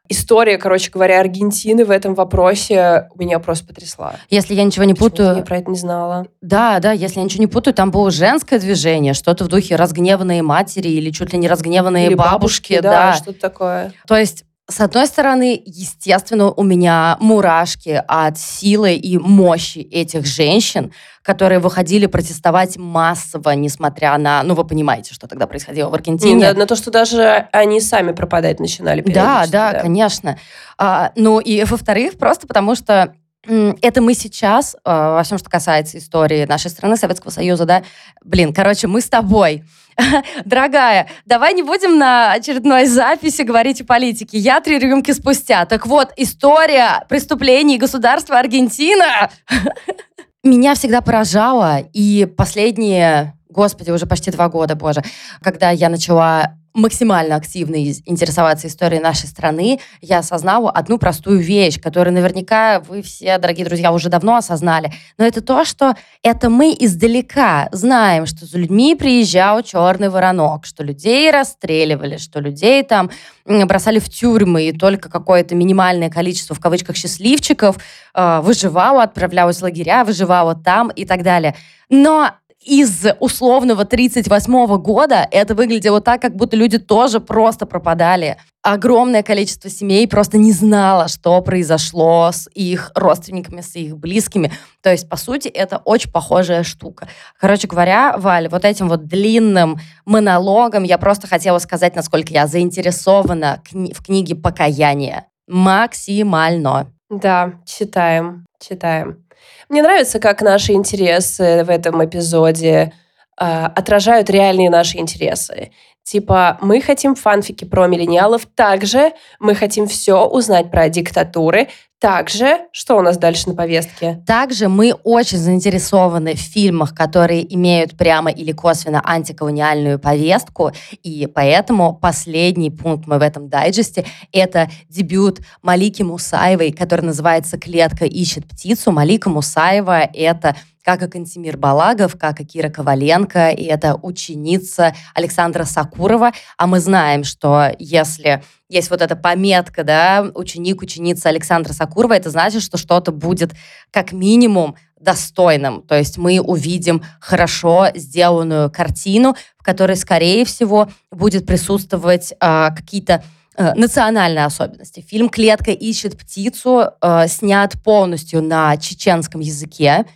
история, 0.08 0.56
короче 0.56 0.90
говоря, 0.92 1.18
Аргентины 1.18 1.84
в 1.84 1.90
этом 1.90 2.14
вопросе 2.14 3.08
меня 3.16 3.40
просто 3.40 3.66
потрясла. 3.66 4.14
Если 4.30 4.54
я 4.54 4.62
ничего 4.62 4.84
не 4.84 4.94
путаю... 4.94 5.38
Я 5.38 5.42
про 5.42 5.58
это 5.58 5.70
не 5.70 5.76
знала. 5.76 6.28
Да, 6.40 6.78
да, 6.78 6.92
если 6.92 7.18
я 7.18 7.24
ничего 7.24 7.40
не 7.40 7.48
путаю, 7.48 7.74
там 7.74 7.90
было 7.90 8.12
женское 8.12 8.60
движение, 8.60 9.14
что-то 9.14 9.44
в 9.44 9.48
духе 9.48 9.74
разгневанные 9.74 10.42
матери 10.42 10.88
или 10.88 11.10
чуть 11.10 11.32
ли 11.32 11.38
не 11.38 11.48
разгневанные 11.48 12.06
или 12.06 12.14
бабушки. 12.14 12.74
бабушки 12.74 12.80
да, 12.80 13.10
да, 13.10 13.14
что-то 13.14 13.40
такое. 13.40 13.92
То 14.06 14.16
есть 14.16 14.44
с 14.68 14.80
одной 14.80 15.06
стороны, 15.06 15.62
естественно, 15.64 16.50
у 16.50 16.62
меня 16.64 17.16
мурашки 17.20 18.02
от 18.08 18.36
силы 18.36 18.94
и 18.94 19.16
мощи 19.16 19.78
этих 19.78 20.26
женщин, 20.26 20.92
которые 21.22 21.60
выходили 21.60 22.06
протестовать 22.06 22.76
массово, 22.76 23.50
несмотря 23.50 24.18
на... 24.18 24.42
Ну, 24.42 24.54
вы 24.54 24.64
понимаете, 24.64 25.14
что 25.14 25.28
тогда 25.28 25.46
происходило 25.46 25.88
в 25.88 25.94
Аргентине. 25.94 26.52
Да, 26.52 26.58
на 26.58 26.66
то, 26.66 26.74
что 26.74 26.90
даже 26.90 27.48
они 27.52 27.80
сами 27.80 28.10
пропадать 28.10 28.58
начинали 28.58 29.02
Да, 29.02 29.46
да, 29.46 29.72
да, 29.72 29.80
конечно. 29.80 30.36
А, 30.78 31.12
ну, 31.14 31.38
и 31.38 31.62
во-вторых, 31.62 32.18
просто 32.18 32.48
потому 32.48 32.74
что 32.74 33.14
это 33.46 34.00
мы 34.00 34.14
сейчас, 34.14 34.76
а, 34.84 35.14
во 35.14 35.22
всем, 35.22 35.38
что 35.38 35.48
касается 35.50 35.98
истории 35.98 36.44
нашей 36.44 36.70
страны, 36.70 36.96
Советского 36.96 37.30
Союза, 37.30 37.64
да, 37.64 37.82
блин, 38.24 38.52
короче, 38.52 38.86
мы 38.86 39.00
с 39.00 39.08
тобой 39.08 39.62
Дорогая, 40.44 41.08
давай 41.24 41.54
не 41.54 41.62
будем 41.62 41.98
на 41.98 42.32
очередной 42.32 42.86
записи 42.86 43.42
говорить 43.42 43.80
о 43.80 43.84
политике. 43.84 44.38
Я 44.38 44.60
три 44.60 44.78
рюмки 44.78 45.12
спустя. 45.12 45.64
Так 45.66 45.86
вот, 45.86 46.12
история 46.16 47.04
преступлений 47.08 47.78
государства 47.78 48.38
Аргентина 48.38 49.30
меня 50.44 50.74
всегда 50.74 51.00
поражала. 51.00 51.80
И 51.92 52.26
последние, 52.36 53.34
господи, 53.56 53.90
уже 53.90 54.06
почти 54.06 54.30
два 54.30 54.48
года, 54.48 54.76
боже, 54.76 55.02
когда 55.42 55.70
я 55.70 55.88
начала 55.88 56.52
максимально 56.76 57.36
активно 57.36 57.76
интересоваться 57.76 58.66
историей 58.66 59.00
нашей 59.00 59.26
страны, 59.28 59.80
я 60.02 60.18
осознала 60.18 60.70
одну 60.70 60.98
простую 60.98 61.38
вещь, 61.40 61.80
которую 61.80 62.12
наверняка 62.12 62.80
вы 62.80 63.00
все, 63.00 63.38
дорогие 63.38 63.64
друзья, 63.64 63.92
уже 63.92 64.10
давно 64.10 64.36
осознали. 64.36 64.92
Но 65.16 65.24
это 65.24 65.40
то, 65.40 65.64
что 65.64 65.96
это 66.22 66.50
мы 66.50 66.76
издалека 66.78 67.70
знаем, 67.72 68.26
что 68.26 68.44
за 68.44 68.58
людьми 68.58 68.94
приезжал 68.94 69.62
черный 69.62 70.10
воронок, 70.10 70.66
что 70.66 70.84
людей 70.84 71.30
расстреливали, 71.30 72.18
что 72.18 72.40
людей 72.40 72.82
там 72.82 73.10
бросали 73.46 73.98
в 73.98 74.10
тюрьмы, 74.10 74.68
и 74.68 74.72
только 74.72 75.08
какое-то 75.08 75.54
минимальное 75.54 76.10
количество, 76.10 76.54
в 76.54 76.60
кавычках, 76.60 76.96
счастливчиков 76.96 77.78
э, 78.14 78.40
выживало, 78.42 79.02
отправлялось 79.02 79.60
в 79.60 79.62
лагеря, 79.62 80.04
выживало 80.04 80.54
там 80.54 80.90
и 80.90 81.06
так 81.06 81.22
далее. 81.22 81.54
Но 81.88 82.32
из 82.66 83.06
условного 83.20 83.84
38 83.84 84.76
года 84.78 85.26
это 85.30 85.54
выглядело 85.54 86.00
так, 86.00 86.20
как 86.20 86.34
будто 86.34 86.56
люди 86.56 86.78
тоже 86.78 87.20
просто 87.20 87.64
пропадали. 87.64 88.38
Огромное 88.62 89.22
количество 89.22 89.70
семей 89.70 90.08
просто 90.08 90.36
не 90.36 90.50
знало, 90.50 91.06
что 91.06 91.40
произошло 91.42 92.30
с 92.32 92.50
их 92.52 92.90
родственниками, 92.96 93.60
с 93.60 93.76
их 93.76 93.96
близкими. 93.96 94.50
То 94.82 94.90
есть, 94.90 95.08
по 95.08 95.16
сути, 95.16 95.46
это 95.46 95.78
очень 95.84 96.10
похожая 96.10 96.64
штука. 96.64 97.06
Короче 97.38 97.68
говоря, 97.68 98.16
Валь, 98.18 98.48
вот 98.48 98.64
этим 98.64 98.88
вот 98.88 99.06
длинным 99.06 99.78
монологом 100.04 100.82
я 100.82 100.98
просто 100.98 101.28
хотела 101.28 101.60
сказать, 101.60 101.94
насколько 101.94 102.32
я 102.32 102.48
заинтересована 102.48 103.62
в 103.70 104.02
книге 104.02 104.34
«Покаяние». 104.34 105.26
Максимально. 105.46 106.88
Да, 107.08 107.52
читаем, 107.64 108.46
читаем. 108.58 109.25
Мне 109.68 109.82
нравится, 109.82 110.18
как 110.18 110.42
наши 110.42 110.72
интересы 110.72 111.64
в 111.64 111.70
этом 111.70 112.04
эпизоде 112.04 112.92
э, 113.40 113.64
отражают 113.74 114.30
реальные 114.30 114.70
наши 114.70 114.98
интересы. 114.98 115.70
Типа, 116.06 116.56
мы 116.60 116.80
хотим 116.80 117.16
фанфики 117.16 117.64
про 117.64 117.88
миллениалов, 117.88 118.46
также 118.54 119.12
мы 119.40 119.56
хотим 119.56 119.88
все 119.88 120.24
узнать 120.24 120.70
про 120.70 120.88
диктатуры, 120.88 121.66
также, 122.00 122.60
что 122.72 122.96
у 122.96 123.02
нас 123.02 123.16
дальше 123.16 123.48
на 123.48 123.54
повестке? 123.54 124.22
Также 124.26 124.68
мы 124.68 124.92
очень 124.92 125.38
заинтересованы 125.38 126.34
в 126.34 126.38
фильмах, 126.38 126.94
которые 126.94 127.54
имеют 127.54 127.96
прямо 127.96 128.30
или 128.30 128.52
косвенно 128.52 129.02
антиколониальную 129.04 129.98
повестку, 129.98 130.72
и 131.02 131.26
поэтому 131.26 131.94
последний 131.94 132.70
пункт 132.70 133.06
мы 133.06 133.18
в 133.18 133.22
этом 133.22 133.48
дайджесте— 133.48 134.04
это 134.32 134.70
дебют 134.88 135.40
Малики 135.62 136.02
Мусаевой, 136.02 136.72
который 136.72 137.02
называется 137.02 137.58
«Клетка 137.58 138.04
ищет 138.04 138.46
птицу». 138.46 138.92
Малика 138.92 139.30
Мусаева— 139.30 140.00
это 140.14 140.56
как 140.86 141.02
и 141.02 141.08
Кантимир 141.08 141.56
Балагов, 141.56 142.16
как 142.16 142.40
и 142.40 142.44
Кира 142.44 142.68
Коваленко, 142.68 143.48
и 143.48 143.64
это 143.64 143.98
ученица 144.00 144.94
Александра 145.14 145.64
Сакурова. 145.64 146.30
А 146.56 146.68
мы 146.68 146.78
знаем, 146.78 147.24
что 147.24 147.72
если 147.80 148.44
есть 148.68 148.90
вот 148.90 149.02
эта 149.02 149.16
пометка, 149.16 149.82
да, 149.82 150.30
ученик, 150.34 150.82
ученица 150.82 151.28
Александра 151.28 151.72
Сакурова, 151.72 152.12
это 152.12 152.30
значит, 152.30 152.62
что 152.62 152.78
что-то 152.78 153.10
будет 153.10 153.52
как 153.90 154.12
минимум 154.12 154.76
достойным. 155.00 155.82
То 155.82 155.98
есть 155.98 156.18
мы 156.18 156.38
увидим 156.38 157.02
хорошо 157.18 157.88
сделанную 157.96 158.70
картину, 158.70 159.34
в 159.58 159.64
которой, 159.64 159.96
скорее 159.96 160.44
всего, 160.44 160.88
будет 161.10 161.46
присутствовать 161.46 162.32
э, 162.40 162.68
какие-то 162.76 163.24
э, 163.56 163.74
национальные 163.74 164.44
особенности. 164.44 165.00
Фильм 165.00 165.30
«Клетка 165.30 165.72
ищет 165.72 166.16
птицу» 166.16 166.92
э, 167.02 167.26
снят 167.26 167.74
полностью 167.82 168.40
на 168.40 168.76
чеченском 168.76 169.40
языке. 169.40 170.06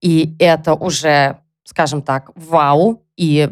И 0.00 0.34
это 0.38 0.74
уже, 0.74 1.38
скажем 1.64 2.02
так, 2.02 2.30
вау. 2.34 3.04
И, 3.16 3.50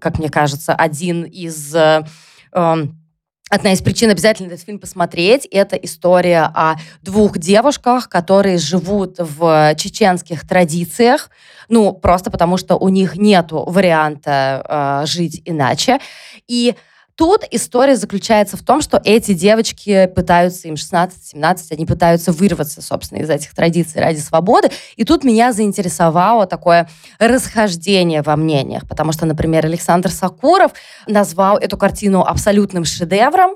как 0.00 0.18
мне 0.18 0.28
кажется, 0.28 0.74
один 0.74 1.24
из 1.24 1.74
э, 1.74 2.04
эм, 2.52 3.02
одна 3.50 3.72
из 3.72 3.82
причин 3.82 4.10
обязательно 4.10 4.46
этот 4.46 4.64
фильм 4.64 4.78
посмотреть. 4.78 5.46
Это 5.50 5.76
история 5.76 6.50
о 6.54 6.76
двух 7.02 7.38
девушках, 7.38 8.08
которые 8.08 8.58
живут 8.58 9.16
в 9.18 9.74
чеченских 9.76 10.46
традициях. 10.46 11.30
Ну, 11.68 11.92
просто 11.92 12.30
потому 12.30 12.56
что 12.56 12.76
у 12.76 12.88
них 12.88 13.16
нет 13.16 13.48
варианта 13.50 15.02
э, 15.02 15.06
жить 15.06 15.42
иначе. 15.44 15.98
И 16.46 16.74
Тут 17.22 17.44
история 17.52 17.94
заключается 17.94 18.56
в 18.56 18.62
том, 18.62 18.82
что 18.82 19.00
эти 19.04 19.32
девочки 19.32 20.10
пытаются, 20.12 20.66
им 20.66 20.74
16-17, 20.74 21.56
они 21.70 21.86
пытаются 21.86 22.32
вырваться, 22.32 22.82
собственно, 22.82 23.20
из 23.20 23.30
этих 23.30 23.54
традиций 23.54 24.00
ради 24.00 24.18
свободы. 24.18 24.72
И 24.96 25.04
тут 25.04 25.22
меня 25.22 25.52
заинтересовало 25.52 26.48
такое 26.48 26.88
расхождение 27.20 28.22
во 28.22 28.34
мнениях, 28.34 28.88
потому 28.88 29.12
что, 29.12 29.24
например, 29.24 29.64
Александр 29.64 30.10
Сакуров 30.10 30.72
назвал 31.06 31.58
эту 31.58 31.76
картину 31.76 32.22
абсолютным 32.22 32.84
шедевром, 32.84 33.52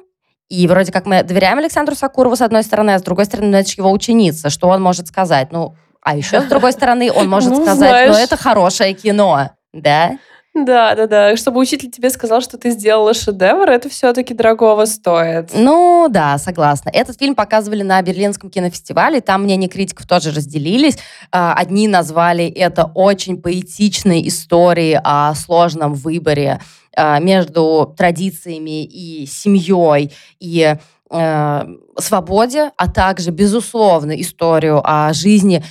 и 0.49 0.69
вроде 0.69 0.93
как 0.93 1.05
мы 1.05 1.25
доверяем 1.25 1.59
Александру 1.59 1.97
Сакурову 1.97 2.37
с 2.37 2.43
одной 2.43 2.63
стороны, 2.63 2.93
а 2.93 3.01
с 3.01 3.03
другой 3.03 3.25
стороны, 3.25 3.49
ну, 3.49 3.57
это 3.57 3.69
его 3.77 3.91
ученица. 3.91 4.49
Что 4.49 4.69
он 4.69 4.81
может 4.81 5.09
сказать? 5.09 5.51
Ну, 5.51 5.75
а 6.03 6.17
еще 6.17 6.41
с 6.41 6.45
другой 6.45 6.71
стороны, 6.71 7.11
он 7.11 7.29
может 7.29 7.51
ну, 7.51 7.65
сказать, 7.65 8.11
ну, 8.11 8.15
это 8.15 8.37
хорошее 8.37 8.95
кино, 8.95 9.51
да? 9.73 10.19
Да, 10.65 10.95
да, 10.95 11.07
да. 11.07 11.37
Чтобы 11.37 11.61
учитель 11.61 11.91
тебе 11.91 12.09
сказал, 12.09 12.41
что 12.41 12.57
ты 12.57 12.71
сделала 12.71 13.13
шедевр, 13.13 13.69
это 13.69 13.91
все-таки 13.91 14.33
дорогого 14.33 14.87
стоит. 14.87 15.51
Ну, 15.53 16.07
да, 16.09 16.39
согласна. 16.39 16.89
Этот 16.89 17.19
фильм 17.19 17.35
показывали 17.35 17.83
на 17.83 18.01
Берлинском 18.01 18.49
кинофестивале, 18.49 19.21
там 19.21 19.43
мнения 19.43 19.69
критиков 19.69 20.07
тоже 20.07 20.31
разделились. 20.31 20.97
А, 21.31 21.53
одни 21.53 21.89
назвали 21.89 22.47
это 22.47 22.91
очень 22.95 23.41
поэтичной 23.41 24.27
историей 24.27 24.99
о 25.05 25.35
сложном 25.35 25.93
выборе 25.93 26.61
а, 26.97 27.19
между 27.19 27.95
традициями 27.95 28.85
и 28.85 29.27
семьей, 29.27 30.13
и 30.41 30.77
э, 31.11 31.67
свободе, 31.99 32.71
а 32.77 32.91
также, 32.91 33.31
безусловно, 33.31 34.19
историю 34.21 34.81
о 34.83 35.13
жизни 35.13 35.63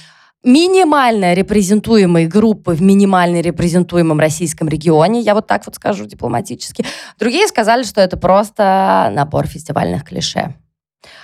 минимально 0.45 1.33
репрезентуемой 1.33 2.27
группы 2.27 2.73
в 2.73 2.81
минимально 2.81 3.41
репрезентуемом 3.41 4.19
российском 4.19 4.69
регионе, 4.69 5.19
я 5.19 5.33
вот 5.33 5.47
так 5.47 5.65
вот 5.65 5.75
скажу 5.75 6.05
дипломатически. 6.05 6.85
Другие 7.19 7.47
сказали, 7.47 7.83
что 7.83 7.99
это 7.99 8.15
просто 8.15 9.11
набор 9.13 9.47
фестивальных 9.47 10.05
клише. 10.05 10.55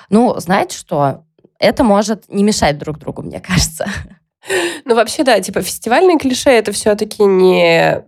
Ну, 0.09 0.37
знаете 0.39 0.77
что? 0.77 1.23
Это 1.59 1.83
может 1.83 2.27
не 2.27 2.43
мешать 2.43 2.77
друг 2.77 2.97
другу, 2.97 3.21
мне 3.21 3.39
кажется. 3.39 3.87
Ну, 4.85 4.95
вообще, 4.95 5.23
да, 5.23 5.39
типа 5.39 5.61
фестивальные 5.61 6.17
клише 6.17 6.49
это 6.49 6.71
все-таки 6.71 7.23
не 7.23 8.03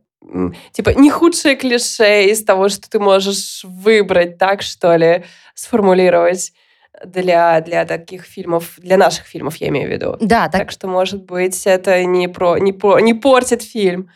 типа 0.72 0.92
не 0.92 1.12
худшее 1.12 1.56
клише 1.56 2.26
из 2.26 2.44
того, 2.44 2.70
что 2.70 2.90
ты 2.90 3.00
можешь 3.00 3.64
выбрать, 3.64 4.38
так 4.40 4.64
что 4.64 4.96
ли, 4.96 5.26
сформулировать 5.54 6.54
для, 7.06 7.62
для 7.62 7.86
таких 7.86 8.24
фильмов, 8.24 8.76
для 8.78 8.98
наших 8.98 9.26
фильмов, 9.26 9.56
я 9.58 9.70
имею 9.70 9.90
в 9.90 9.92
виду. 9.92 10.18
Да, 10.20 10.50
так, 10.50 10.62
так 10.62 10.72
что, 10.72 10.88
может 10.88 11.24
быть, 11.24 11.66
это 11.66 12.04
не, 12.04 12.28
про, 12.28 12.58
не, 12.58 12.74
про, 12.74 13.00
не 13.00 13.14
портит 13.14 13.62
фильм. 13.62 14.10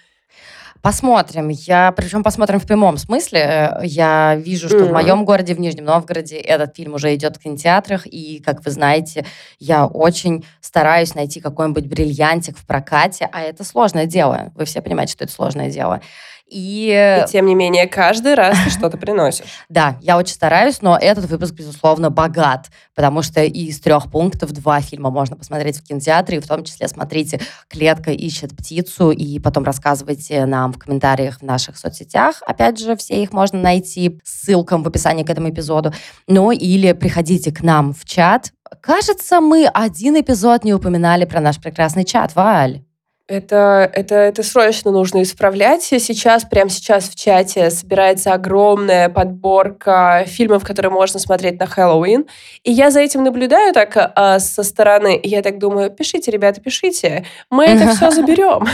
Посмотрим. 0.81 1.49
Я, 1.49 1.91
причем 1.91 2.23
посмотрим 2.23 2.59
в 2.59 2.65
прямом 2.65 2.97
смысле. 2.97 3.79
Я 3.83 4.35
вижу, 4.35 4.69
что 4.69 4.77
mm-hmm. 4.77 4.89
в 4.89 4.93
моем 4.93 5.25
городе, 5.25 5.53
в 5.53 5.59
Нижнем 5.59 5.85
Новгороде, 5.85 6.37
этот 6.37 6.75
фильм 6.75 6.93
уже 6.93 7.13
идет 7.15 7.37
в 7.37 7.39
кинотеатрах. 7.39 8.05
И, 8.05 8.41
как 8.45 8.63
вы 8.63 8.71
знаете, 8.71 9.25
я 9.59 9.85
очень 9.85 10.45
стараюсь 10.61 11.15
найти 11.15 11.41
какой-нибудь 11.41 11.87
бриллиантик 11.87 12.57
в 12.57 12.65
прокате. 12.65 13.27
А 13.33 13.41
это 13.41 13.63
сложное 13.63 14.05
дело. 14.05 14.51
Вы 14.55 14.65
все 14.65 14.81
понимаете, 14.81 15.13
что 15.13 15.25
это 15.25 15.33
сложное 15.33 15.69
дело. 15.69 16.01
И... 16.49 17.23
и 17.23 17.29
тем 17.29 17.45
не 17.45 17.55
менее, 17.55 17.87
каждый 17.87 18.33
раз 18.35 18.57
ты 18.63 18.69
что-то 18.69 18.97
приносишь. 18.97 19.45
Да, 19.69 19.97
я 20.01 20.17
очень 20.17 20.33
стараюсь, 20.33 20.81
но 20.81 20.97
этот 20.97 21.25
выпуск, 21.25 21.53
безусловно, 21.53 22.09
богат, 22.09 22.67
потому 22.95 23.21
что 23.21 23.43
из 23.43 23.79
трех 23.79 24.09
пунктов 24.09 24.51
два 24.53 24.81
фильма 24.81 25.09
можно 25.09 25.35
посмотреть 25.35 25.77
в 25.77 25.83
кинотеатре, 25.83 26.37
и 26.37 26.41
в 26.41 26.47
том 26.47 26.63
числе 26.63 26.87
смотрите 26.87 27.41
«Клетка 27.67 28.11
ищет 28.11 28.55
птицу», 28.55 29.11
и 29.11 29.39
потом 29.39 29.65
рассказывайте 29.65 30.45
нам 30.45 30.71
в 30.73 30.79
комментариях 30.79 31.39
в 31.39 31.43
наших 31.43 31.77
соцсетях. 31.77 32.41
Опять 32.45 32.79
же, 32.79 32.95
все 32.95 33.21
их 33.21 33.33
можно 33.33 33.59
найти 33.59 34.19
ссылкам 34.23 34.83
в 34.83 34.87
описании 34.87 35.23
к 35.23 35.29
этому 35.29 35.49
эпизоду. 35.49 35.93
Ну, 36.27 36.51
или 36.51 36.93
приходите 36.93 37.51
к 37.51 37.61
нам 37.61 37.93
в 37.93 38.05
чат. 38.05 38.51
Кажется, 38.81 39.41
мы 39.41 39.67
один 39.67 40.19
эпизод 40.19 40.63
не 40.63 40.73
упоминали 40.73 41.25
про 41.25 41.41
наш 41.41 41.59
прекрасный 41.59 42.05
чат, 42.05 42.35
Валь. 42.35 42.86
Это, 43.27 43.91
это, 43.93 44.15
это 44.15 44.41
срочно 44.41 44.89
нужно 44.89 45.21
исправлять. 45.21 45.83
Сейчас, 45.83 46.45
прямо 46.45 46.69
сейчас 46.69 47.09
в 47.09 47.15
чате 47.15 47.69
собирается 47.71 48.31
огромная 48.31 49.09
подборка 49.09 50.23
фильмов, 50.25 50.63
которые 50.63 50.93
можно 50.93 51.19
смотреть 51.19 51.59
на 51.59 51.65
Хэллоуин. 51.65 52.25
И 52.63 52.71
я 52.71 52.89
за 52.89 53.01
этим 53.01 53.25
наблюдаю 53.25 53.73
так 53.73 54.13
а, 54.15 54.39
со 54.39 54.63
стороны. 54.63 55.17
И 55.17 55.27
я 55.27 55.41
так 55.41 55.57
думаю, 55.57 55.89
пишите, 55.89 56.31
ребята, 56.31 56.61
пишите. 56.61 57.25
Мы 57.49 57.65
это 57.65 57.89
все 57.93 58.11
заберем. 58.11 58.65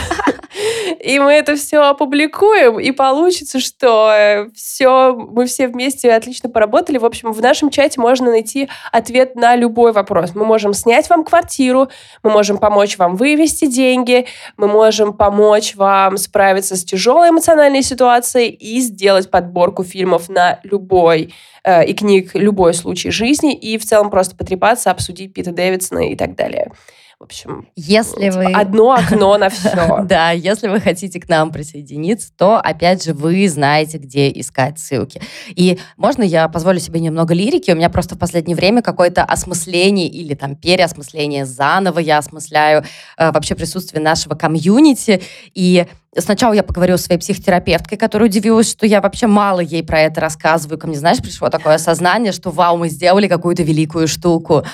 И 1.00 1.18
мы 1.18 1.32
это 1.32 1.56
все 1.56 1.78
опубликуем. 1.78 2.78
И 2.78 2.92
получится, 2.92 3.58
что 3.58 4.46
все, 4.54 5.14
мы 5.14 5.46
все 5.46 5.66
вместе 5.66 6.12
отлично 6.12 6.48
поработали. 6.48 6.98
В 6.98 7.04
общем, 7.04 7.32
в 7.32 7.40
нашем 7.40 7.70
чате 7.70 8.00
можно 8.00 8.30
найти 8.30 8.68
ответ 8.92 9.34
на 9.34 9.56
любой 9.56 9.90
вопрос. 9.90 10.30
Мы 10.36 10.44
можем 10.44 10.74
снять 10.74 11.10
вам 11.10 11.24
квартиру, 11.24 11.88
мы 12.22 12.30
можем 12.30 12.58
помочь 12.58 12.98
вам 12.98 13.16
вывести 13.16 13.66
деньги, 13.66 14.26
мы 14.56 14.68
можем 14.68 15.12
помочь 15.12 15.74
вам 15.76 16.16
справиться 16.16 16.76
с 16.76 16.84
тяжелой 16.84 17.30
эмоциональной 17.30 17.82
ситуацией 17.82 18.50
и 18.50 18.80
сделать 18.80 19.30
подборку 19.30 19.84
фильмов 19.84 20.28
на 20.28 20.60
любой 20.62 21.34
э, 21.62 21.84
и 21.86 21.94
книг 21.94 22.30
любой 22.34 22.74
случай 22.74 23.10
жизни, 23.10 23.54
и 23.54 23.78
в 23.78 23.84
целом 23.84 24.10
просто 24.10 24.36
потрепаться, 24.36 24.90
обсудить 24.90 25.32
Пита 25.34 25.52
Дэвидсона 25.52 26.10
и 26.10 26.16
так 26.16 26.34
далее. 26.34 26.72
В 27.18 27.24
общем, 27.24 27.68
если 27.76 28.30
типа, 28.30 28.36
вы... 28.36 28.52
одно 28.52 28.92
окно 28.92 29.38
на 29.38 29.48
все. 29.48 30.04
Да, 30.04 30.32
если 30.32 30.68
вы 30.68 30.80
хотите 30.80 31.20
к 31.20 31.28
нам 31.28 31.50
присоединиться, 31.50 32.30
то, 32.36 32.56
опять 32.58 33.04
же, 33.04 33.14
вы 33.14 33.48
знаете, 33.48 33.98
где 33.98 34.30
искать 34.30 34.78
ссылки. 34.78 35.20
И 35.48 35.78
можно 35.96 36.22
я 36.22 36.48
позволю 36.48 36.80
себе 36.80 37.00
немного 37.00 37.32
лирики? 37.32 37.70
У 37.70 37.76
меня 37.76 37.88
просто 37.88 38.16
в 38.16 38.18
последнее 38.18 38.56
время 38.56 38.82
какое-то 38.82 39.24
осмысление 39.24 40.08
или 40.08 40.34
там 40.34 40.56
переосмысление 40.56 41.46
заново 41.46 42.00
я 42.00 42.18
осмысляю 42.18 42.84
э, 43.16 43.30
вообще 43.30 43.54
присутствие 43.54 44.02
нашего 44.02 44.34
комьюнити. 44.34 45.22
И 45.54 45.86
Сначала 46.18 46.52
я 46.52 46.62
поговорила 46.62 46.96
с 46.96 47.04
своей 47.04 47.20
психотерапевткой, 47.20 47.98
которая 47.98 48.28
удивилась, 48.28 48.70
что 48.70 48.86
я 48.86 49.00
вообще 49.00 49.26
мало 49.26 49.60
ей 49.60 49.82
про 49.82 50.00
это 50.00 50.20
рассказываю. 50.20 50.78
Ко 50.78 50.86
мне, 50.86 50.96
знаешь, 50.96 51.18
пришло 51.18 51.50
такое 51.50 51.74
осознание, 51.74 52.32
что 52.32 52.50
вау, 52.50 52.76
мы 52.76 52.88
сделали 52.88 53.26
какую-то 53.26 53.62
великую 53.62 54.08
штуку. 54.08 54.64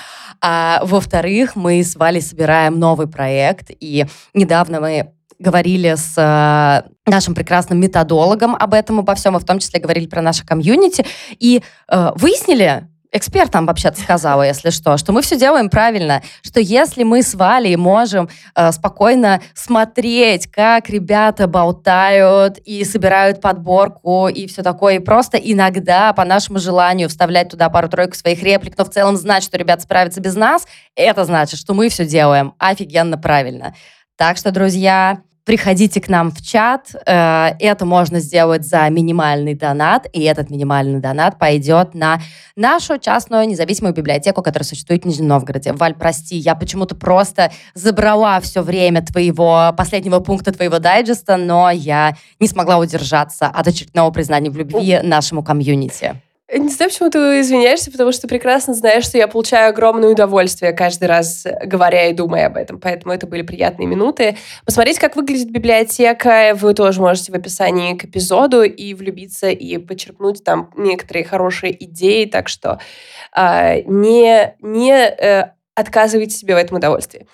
А 0.41 0.81
во-вторых, 0.83 1.55
мы 1.55 1.83
с 1.83 1.95
Валей 1.95 2.21
собираем 2.21 2.79
новый 2.79 3.07
проект, 3.07 3.67
и 3.79 4.05
недавно 4.33 4.79
мы 4.81 5.11
говорили 5.37 5.95
с 5.95 6.13
э, 6.17 6.89
нашим 7.09 7.33
прекрасным 7.33 7.79
методологом 7.79 8.55
об 8.55 8.73
этом, 8.73 8.99
обо 8.99 9.15
всем, 9.15 9.35
и 9.35 9.39
в 9.39 9.45
том 9.45 9.59
числе 9.59 9.79
говорили 9.79 10.05
про 10.05 10.21
наше 10.21 10.45
комьюнити, 10.45 11.05
и 11.39 11.63
э, 11.87 12.11
выяснили, 12.15 12.87
эксперт 13.11 13.51
там 13.51 13.65
вообще-то 13.65 13.99
сказала, 13.99 14.43
если 14.43 14.69
что, 14.69 14.97
что 14.97 15.11
мы 15.11 15.21
все 15.21 15.37
делаем 15.37 15.69
правильно, 15.69 16.21
что 16.41 16.59
если 16.59 17.03
мы 17.03 17.23
с 17.23 17.35
Валей 17.35 17.75
можем 17.75 18.29
э, 18.55 18.71
спокойно 18.71 19.41
смотреть, 19.53 20.47
как 20.47 20.89
ребята 20.89 21.47
болтают 21.47 22.57
и 22.59 22.83
собирают 22.85 23.41
подборку 23.41 24.27
и 24.27 24.47
все 24.47 24.63
такое, 24.63 24.95
и 24.95 24.99
просто 24.99 25.37
иногда 25.37 26.13
по 26.13 26.23
нашему 26.23 26.59
желанию 26.59 27.09
вставлять 27.09 27.49
туда 27.49 27.69
пару-тройку 27.69 28.15
своих 28.15 28.41
реплик, 28.43 28.77
но 28.77 28.85
в 28.85 28.89
целом 28.89 29.17
знать, 29.17 29.43
что 29.43 29.57
ребята 29.57 29.83
справятся 29.83 30.21
без 30.21 30.35
нас, 30.35 30.65
это 30.95 31.25
значит, 31.25 31.59
что 31.59 31.73
мы 31.73 31.89
все 31.89 32.05
делаем 32.05 32.53
офигенно 32.57 33.17
правильно. 33.17 33.75
Так 34.15 34.37
что, 34.37 34.51
друзья, 34.51 35.21
приходите 35.51 35.99
к 35.99 36.07
нам 36.07 36.31
в 36.31 36.41
чат. 36.41 36.95
Э, 37.05 37.49
это 37.59 37.85
можно 37.85 38.21
сделать 38.21 38.65
за 38.65 38.87
минимальный 38.89 39.53
донат, 39.53 40.07
и 40.13 40.21
этот 40.21 40.49
минимальный 40.49 41.01
донат 41.01 41.37
пойдет 41.37 41.93
на 41.93 42.21
нашу 42.55 42.97
частную 42.97 43.45
независимую 43.49 43.93
библиотеку, 43.93 44.41
которая 44.43 44.65
существует 44.65 45.03
в 45.03 45.07
Нижнем 45.07 45.27
Новгороде. 45.27 45.73
Валь, 45.73 45.93
прости, 45.93 46.37
я 46.37 46.55
почему-то 46.55 46.95
просто 46.95 47.51
забрала 47.73 48.39
все 48.39 48.61
время 48.61 49.01
твоего 49.01 49.73
последнего 49.75 50.21
пункта 50.21 50.53
твоего 50.53 50.79
дайджеста, 50.79 51.35
но 51.35 51.69
я 51.69 52.15
не 52.39 52.47
смогла 52.47 52.77
удержаться 52.77 53.47
от 53.47 53.67
очередного 53.67 54.09
признания 54.11 54.51
в 54.51 54.55
любви 54.55 55.01
нашему 55.03 55.43
комьюнити. 55.43 56.15
Не 56.53 56.67
знаю, 56.67 56.91
почему 56.91 57.09
ты 57.09 57.39
извиняешься, 57.39 57.91
потому 57.91 58.11
что 58.11 58.27
прекрасно 58.27 58.73
знаешь, 58.73 59.05
что 59.05 59.17
я 59.17 59.29
получаю 59.29 59.69
огромное 59.69 60.09
удовольствие 60.09 60.73
каждый 60.73 61.07
раз, 61.07 61.45
говоря 61.63 62.07
и 62.07 62.13
думая 62.13 62.47
об 62.47 62.57
этом. 62.57 62.77
Поэтому 62.77 63.13
это 63.13 63.25
были 63.25 63.41
приятные 63.41 63.87
минуты. 63.87 64.37
Посмотреть, 64.65 64.99
как 64.99 65.15
выглядит 65.15 65.49
библиотека, 65.49 66.51
вы 66.55 66.73
тоже 66.73 66.99
можете 66.99 67.31
в 67.31 67.35
описании 67.35 67.95
к 67.95 68.03
эпизоду 68.03 68.63
и 68.63 68.93
влюбиться, 68.93 69.49
и 69.49 69.77
почерпнуть 69.77 70.43
там 70.43 70.71
некоторые 70.75 71.23
хорошие 71.23 71.85
идеи. 71.85 72.25
Так 72.25 72.49
что 72.49 72.79
э, 73.33 73.83
не, 73.83 74.53
не 74.59 74.91
э, 74.91 75.51
отказывайте 75.73 76.35
себе 76.35 76.55
в 76.55 76.57
этом 76.57 76.77
удовольствии. 76.77 77.27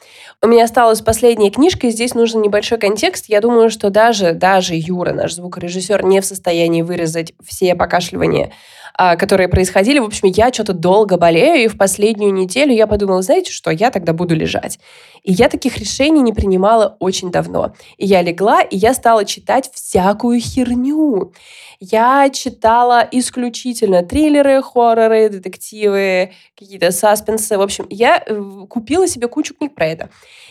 У 0.43 0.47
меня 0.47 0.65
осталась 0.65 1.01
последняя 1.01 1.49
книжка, 1.49 1.87
и 1.87 1.91
здесь 1.91 2.13
нужен 2.13 2.41
небольшой 2.41 2.77
контекст. 2.77 3.25
Я 3.29 3.41
думаю, 3.41 3.71
что 3.71 3.89
даже, 3.89 4.33
даже 4.33 4.75
Юра, 4.75 5.11
наш 5.11 5.33
звукорежиссер, 5.33 6.03
не 6.05 6.21
в 6.21 6.25
состоянии 6.25 6.83
вырезать 6.83 7.33
все 7.43 7.73
покашливания 7.73 8.51
которые 8.97 9.47
происходили. 9.47 9.99
В 9.99 10.05
общем, 10.05 10.27
я 10.27 10.51
что-то 10.51 10.73
долго 10.73 11.17
болею, 11.17 11.63
и 11.63 11.67
в 11.67 11.77
последнюю 11.77 12.33
неделю 12.33 12.73
я 12.73 12.87
подумала, 12.87 13.21
знаете 13.21 13.51
что, 13.51 13.69
я 13.69 13.91
тогда 13.91 14.13
буду 14.13 14.35
лежать. 14.35 14.79
И 15.23 15.31
я 15.31 15.49
таких 15.49 15.77
решений 15.77 16.21
не 16.21 16.33
принимала 16.33 16.97
очень 16.99 17.31
давно. 17.31 17.73
И 17.97 18.05
я 18.05 18.21
легла, 18.21 18.61
и 18.61 18.75
я 18.75 18.93
стала 18.93 19.23
читать 19.25 19.69
всякую 19.73 20.39
херню. 20.39 21.33
Я 21.79 22.29
читала 22.31 23.07
исключительно 23.11 24.01
триллеры, 24.01 24.63
хорроры, 24.63 25.29
детективы, 25.29 26.33
какие-то 26.57 26.91
саспенсы. 26.91 27.57
В 27.57 27.61
общем, 27.61 27.85
я 27.89 28.23
э, 28.25 28.41
купила 28.67 29.07
себе 29.07 29.27
кучу 29.27 29.53
книг 29.53 29.75
про 29.75 29.85
это. 29.85 30.09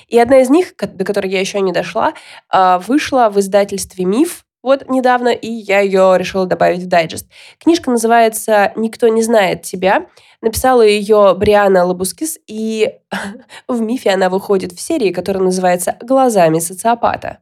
И 0.08 0.18
одна 0.18 0.40
из 0.40 0.50
них, 0.50 0.74
до 0.76 1.04
которой 1.04 1.30
я 1.32 1.40
еще 1.40 1.60
не 1.60 1.72
дошла, 1.72 2.14
а, 2.48 2.78
вышла 2.78 3.28
в 3.28 3.40
издательстве 3.40 4.04
«Миф», 4.04 4.45
вот 4.66 4.88
недавно, 4.90 5.28
и 5.28 5.48
я 5.48 5.78
ее 5.78 6.16
решила 6.18 6.44
добавить 6.44 6.82
в 6.82 6.88
дайджест. 6.88 7.28
Книжка 7.60 7.88
называется 7.88 8.72
«Никто 8.74 9.06
не 9.06 9.22
знает 9.22 9.62
тебя». 9.62 10.06
Написала 10.42 10.82
ее 10.82 11.34
Бриана 11.38 11.84
Лабускис, 11.84 12.36
и 12.48 12.90
в 13.68 13.80
мифе 13.80 14.10
она 14.10 14.28
выходит 14.28 14.72
в 14.72 14.80
серии, 14.80 15.12
которая 15.12 15.44
называется 15.44 15.96
«Глазами 16.02 16.58
социопата». 16.58 17.38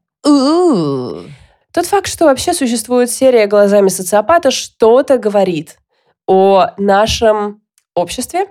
Тот 1.72 1.86
факт, 1.86 2.08
что 2.08 2.26
вообще 2.26 2.52
существует 2.52 3.10
серия 3.10 3.46
«Глазами 3.46 3.88
социопата», 3.88 4.50
что-то 4.50 5.16
говорит 5.16 5.78
о 6.26 6.72
нашем 6.76 7.62
обществе 7.94 8.48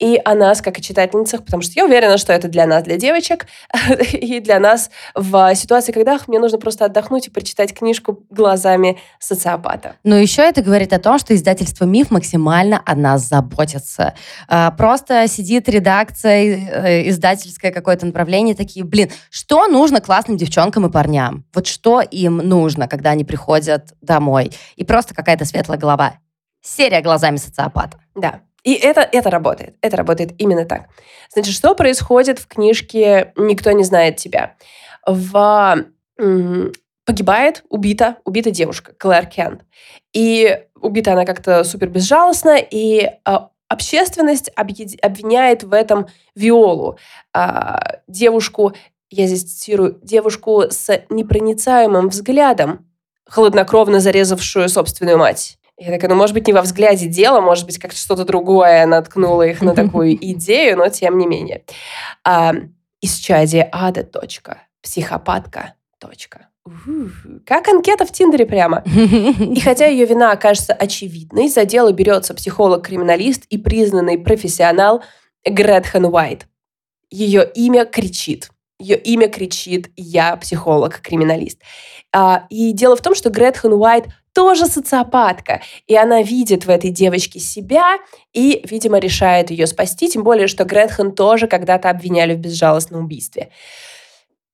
и 0.00 0.20
о 0.24 0.34
нас, 0.34 0.62
как 0.62 0.78
о 0.78 0.80
читательницах, 0.80 1.44
потому 1.44 1.62
что 1.62 1.74
я 1.76 1.84
уверена, 1.84 2.16
что 2.16 2.32
это 2.32 2.48
для 2.48 2.66
нас, 2.66 2.82
для 2.82 2.96
девочек, 2.96 3.46
и 4.12 4.40
для 4.40 4.58
нас 4.58 4.90
в 5.14 5.54
ситуации, 5.54 5.92
когда 5.92 6.18
мне 6.26 6.38
нужно 6.38 6.58
просто 6.58 6.86
отдохнуть 6.86 7.28
и 7.28 7.30
прочитать 7.30 7.74
книжку 7.74 8.24
глазами 8.30 8.98
социопата. 9.18 9.96
Но 10.02 10.16
еще 10.16 10.42
это 10.42 10.62
говорит 10.62 10.92
о 10.92 10.98
том, 10.98 11.18
что 11.18 11.34
издательство 11.34 11.84
«Миф» 11.84 12.10
максимально 12.10 12.82
о 12.84 12.94
нас 12.94 13.28
заботится. 13.28 14.14
А, 14.48 14.70
просто 14.70 15.28
сидит 15.28 15.68
редакция, 15.68 16.42
э, 16.42 17.08
издательское 17.10 17.70
какое-то 17.70 18.06
направление, 18.06 18.54
такие, 18.54 18.84
блин, 18.84 19.10
что 19.30 19.68
нужно 19.68 20.00
классным 20.00 20.38
девчонкам 20.38 20.86
и 20.86 20.90
парням? 20.90 21.44
Вот 21.54 21.66
что 21.66 22.00
им 22.00 22.38
нужно, 22.38 22.88
когда 22.88 23.10
они 23.10 23.24
приходят 23.24 23.94
домой? 24.00 24.52
И 24.76 24.84
просто 24.84 25.14
какая-то 25.14 25.44
светлая 25.44 25.78
голова. 25.78 26.14
Серия 26.62 27.00
глазами 27.00 27.36
социопата. 27.36 27.98
Да. 28.14 28.40
И 28.62 28.74
это, 28.74 29.00
это 29.00 29.30
работает. 29.30 29.76
Это 29.80 29.96
работает 29.96 30.32
именно 30.38 30.64
так. 30.64 30.88
Значит, 31.32 31.54
что 31.54 31.74
происходит 31.74 32.38
в 32.38 32.46
книжке 32.46 33.32
«Никто 33.36 33.72
не 33.72 33.84
знает 33.84 34.16
тебя»? 34.16 34.56
В, 35.06 35.84
погибает, 37.04 37.64
убита, 37.68 38.16
убита 38.24 38.50
девушка, 38.50 38.92
Клэр 38.98 39.26
Кент. 39.26 39.62
И 40.12 40.60
убита 40.80 41.12
она 41.12 41.24
как-то 41.24 41.64
супер 41.64 41.88
безжалостно, 41.88 42.58
и 42.58 43.10
а, 43.24 43.50
общественность 43.68 44.50
обвиняет 44.54 45.62
в 45.62 45.72
этом 45.72 46.06
Виолу, 46.34 46.98
а, 47.32 48.00
девушку, 48.06 48.74
я 49.10 49.26
здесь 49.26 49.44
цитирую, 49.44 49.98
девушку 50.02 50.64
с 50.70 51.04
непроницаемым 51.08 52.08
взглядом, 52.08 52.86
хладнокровно 53.28 54.00
зарезавшую 54.00 54.68
собственную 54.68 55.18
мать. 55.18 55.58
Я 55.80 55.92
такая, 55.92 56.10
ну, 56.10 56.14
может 56.14 56.34
быть, 56.34 56.46
не 56.46 56.52
во 56.52 56.60
взгляде 56.60 57.06
дело, 57.06 57.40
может 57.40 57.64
быть, 57.64 57.78
как-то 57.78 57.96
что-то 57.96 58.26
другое 58.26 58.84
наткнуло 58.84 59.42
их 59.46 59.62
на 59.62 59.74
такую 59.74 60.14
идею, 60.14 60.76
но 60.76 60.90
тем 60.90 61.16
не 61.16 61.26
менее. 61.26 61.64
А, 62.22 62.52
исчадие 63.00 63.66
ада, 63.72 64.04
точка. 64.04 64.58
Психопатка, 64.82 65.74
точка. 65.98 66.48
Как 67.46 67.66
анкета 67.68 68.04
в 68.04 68.12
Тиндере 68.12 68.44
прямо. 68.44 68.84
И 68.84 69.58
хотя 69.64 69.86
ее 69.86 70.04
вина 70.04 70.32
окажется 70.32 70.74
очевидной, 70.74 71.48
за 71.48 71.64
дело 71.64 71.92
берется 71.92 72.34
психолог-криминалист 72.34 73.46
и 73.46 73.56
признанный 73.56 74.18
профессионал 74.18 75.02
Гретхен 75.46 76.04
Уайт. 76.04 76.46
Ее 77.08 77.50
имя 77.54 77.86
кричит. 77.86 78.50
Ее 78.80 78.96
имя 78.96 79.28
кричит 79.28 79.90
«Я 79.96 80.34
психолог-криминалист». 80.36 81.60
А, 82.12 82.46
и 82.50 82.72
дело 82.72 82.96
в 82.96 83.02
том, 83.02 83.14
что 83.14 83.30
Гретхен 83.30 83.72
Уайт 83.74 84.06
тоже 84.32 84.66
социопатка. 84.66 85.60
И 85.86 85.96
она 85.96 86.22
видит 86.22 86.64
в 86.64 86.70
этой 86.70 86.90
девочке 86.90 87.38
себя 87.38 87.98
и, 88.32 88.64
видимо, 88.64 88.98
решает 88.98 89.50
ее 89.50 89.66
спасти. 89.66 90.08
Тем 90.08 90.24
более, 90.24 90.46
что 90.46 90.64
Гретхен 90.64 91.12
тоже 91.12 91.46
когда-то 91.46 91.90
обвиняли 91.90 92.34
в 92.34 92.38
безжалостном 92.38 93.04
убийстве. 93.04 93.50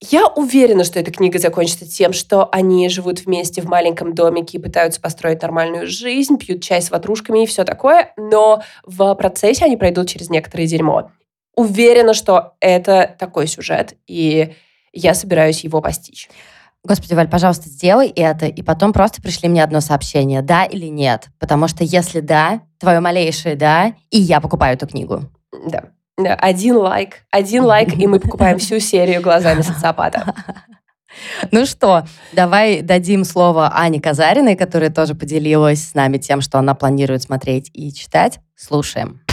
Я 0.01 0.27
уверена, 0.27 0.85
что 0.85 1.01
эта 1.01 1.11
книга 1.11 1.39
закончится 1.39 1.89
тем, 1.89 2.12
что 2.12 2.49
они 2.53 2.89
живут 2.91 3.21
вместе 3.21 3.62
в 3.62 3.65
маленьком 3.65 4.15
домике 4.15 4.59
и 4.59 4.61
пытаются 4.61 5.01
построить 5.01 5.41
нормальную 5.41 5.87
жизнь, 5.87 6.37
пьют 6.37 6.62
чай 6.62 6.83
с 6.83 6.91
ватрушками 6.91 7.45
и 7.45 7.47
все 7.47 7.65
такое, 7.65 8.12
но 8.19 8.62
в 8.85 9.15
процессе 9.15 9.65
они 9.65 9.79
пройдут 9.79 10.09
через 10.09 10.29
некоторое 10.29 10.67
дерьмо. 10.67 11.11
Уверена, 11.57 12.14
что 12.14 12.55
это 12.61 13.16
такой 13.19 13.47
сюжет, 13.47 13.95
и 14.07 14.55
я 14.92 15.14
собираюсь 15.14 15.64
его 15.64 15.81
постичь. 15.81 16.29
Господи, 16.85 17.14
Валь, 17.14 17.29
пожалуйста, 17.29 17.69
сделай 17.69 18.09
это, 18.09 18.47
и 18.47 18.62
потом 18.62 18.92
просто 18.92 19.21
пришли 19.21 19.49
мне 19.49 19.64
одно 19.64 19.81
сообщение, 19.81 20.42
да 20.42 20.64
или 20.64 20.87
нет. 20.87 21.29
Потому 21.40 21.66
что 21.66 21.83
если 21.83 22.21
да, 22.21 22.61
твое 22.79 23.01
малейшее 23.01 23.57
да, 23.57 23.95
и 24.11 24.19
я 24.19 24.40
покупаю 24.40 24.75
эту 24.77 24.87
книгу. 24.87 25.23
Да. 25.69 25.85
Один 26.16 26.77
лайк, 26.77 27.23
один 27.31 27.64
лайк, 27.64 27.99
и 27.99 28.07
мы 28.07 28.21
покупаем 28.21 28.59
всю 28.59 28.79
серию 28.79 29.21
глазами 29.21 29.62
социопата. 29.62 30.35
Ну 31.51 31.64
что, 31.64 32.05
давай 32.33 32.83
дадим 32.83 33.25
слово 33.25 33.73
Ане 33.75 34.03
Казариной, 34.03 34.55
которая 34.55 34.90
тоже 34.90 35.14
поделилась 35.14 35.83
с 35.83 35.95
нами 35.95 36.19
тем, 36.19 36.42
что 36.42 36.59
она 36.59 36.75
планирует 36.75 37.23
смотреть 37.23 37.71
и 37.73 37.90
читать. 37.90 38.40
Слушаем. 38.55 39.26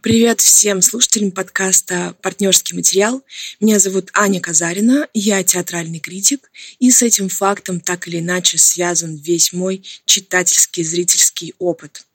Привет 0.00 0.40
всем 0.40 0.80
слушателям 0.80 1.32
подкаста 1.32 2.14
«Партнерский 2.22 2.76
материал». 2.76 3.24
Меня 3.58 3.80
зовут 3.80 4.10
Аня 4.14 4.40
Казарина, 4.40 5.08
я 5.12 5.42
театральный 5.42 5.98
критик, 5.98 6.52
и 6.78 6.92
с 6.92 7.02
этим 7.02 7.28
фактом 7.28 7.80
так 7.80 8.06
или 8.06 8.20
иначе 8.20 8.58
связан 8.58 9.16
весь 9.16 9.52
мой 9.52 9.82
читательский 10.04 10.84
зрительский 10.84 11.54
опыт. 11.58 12.07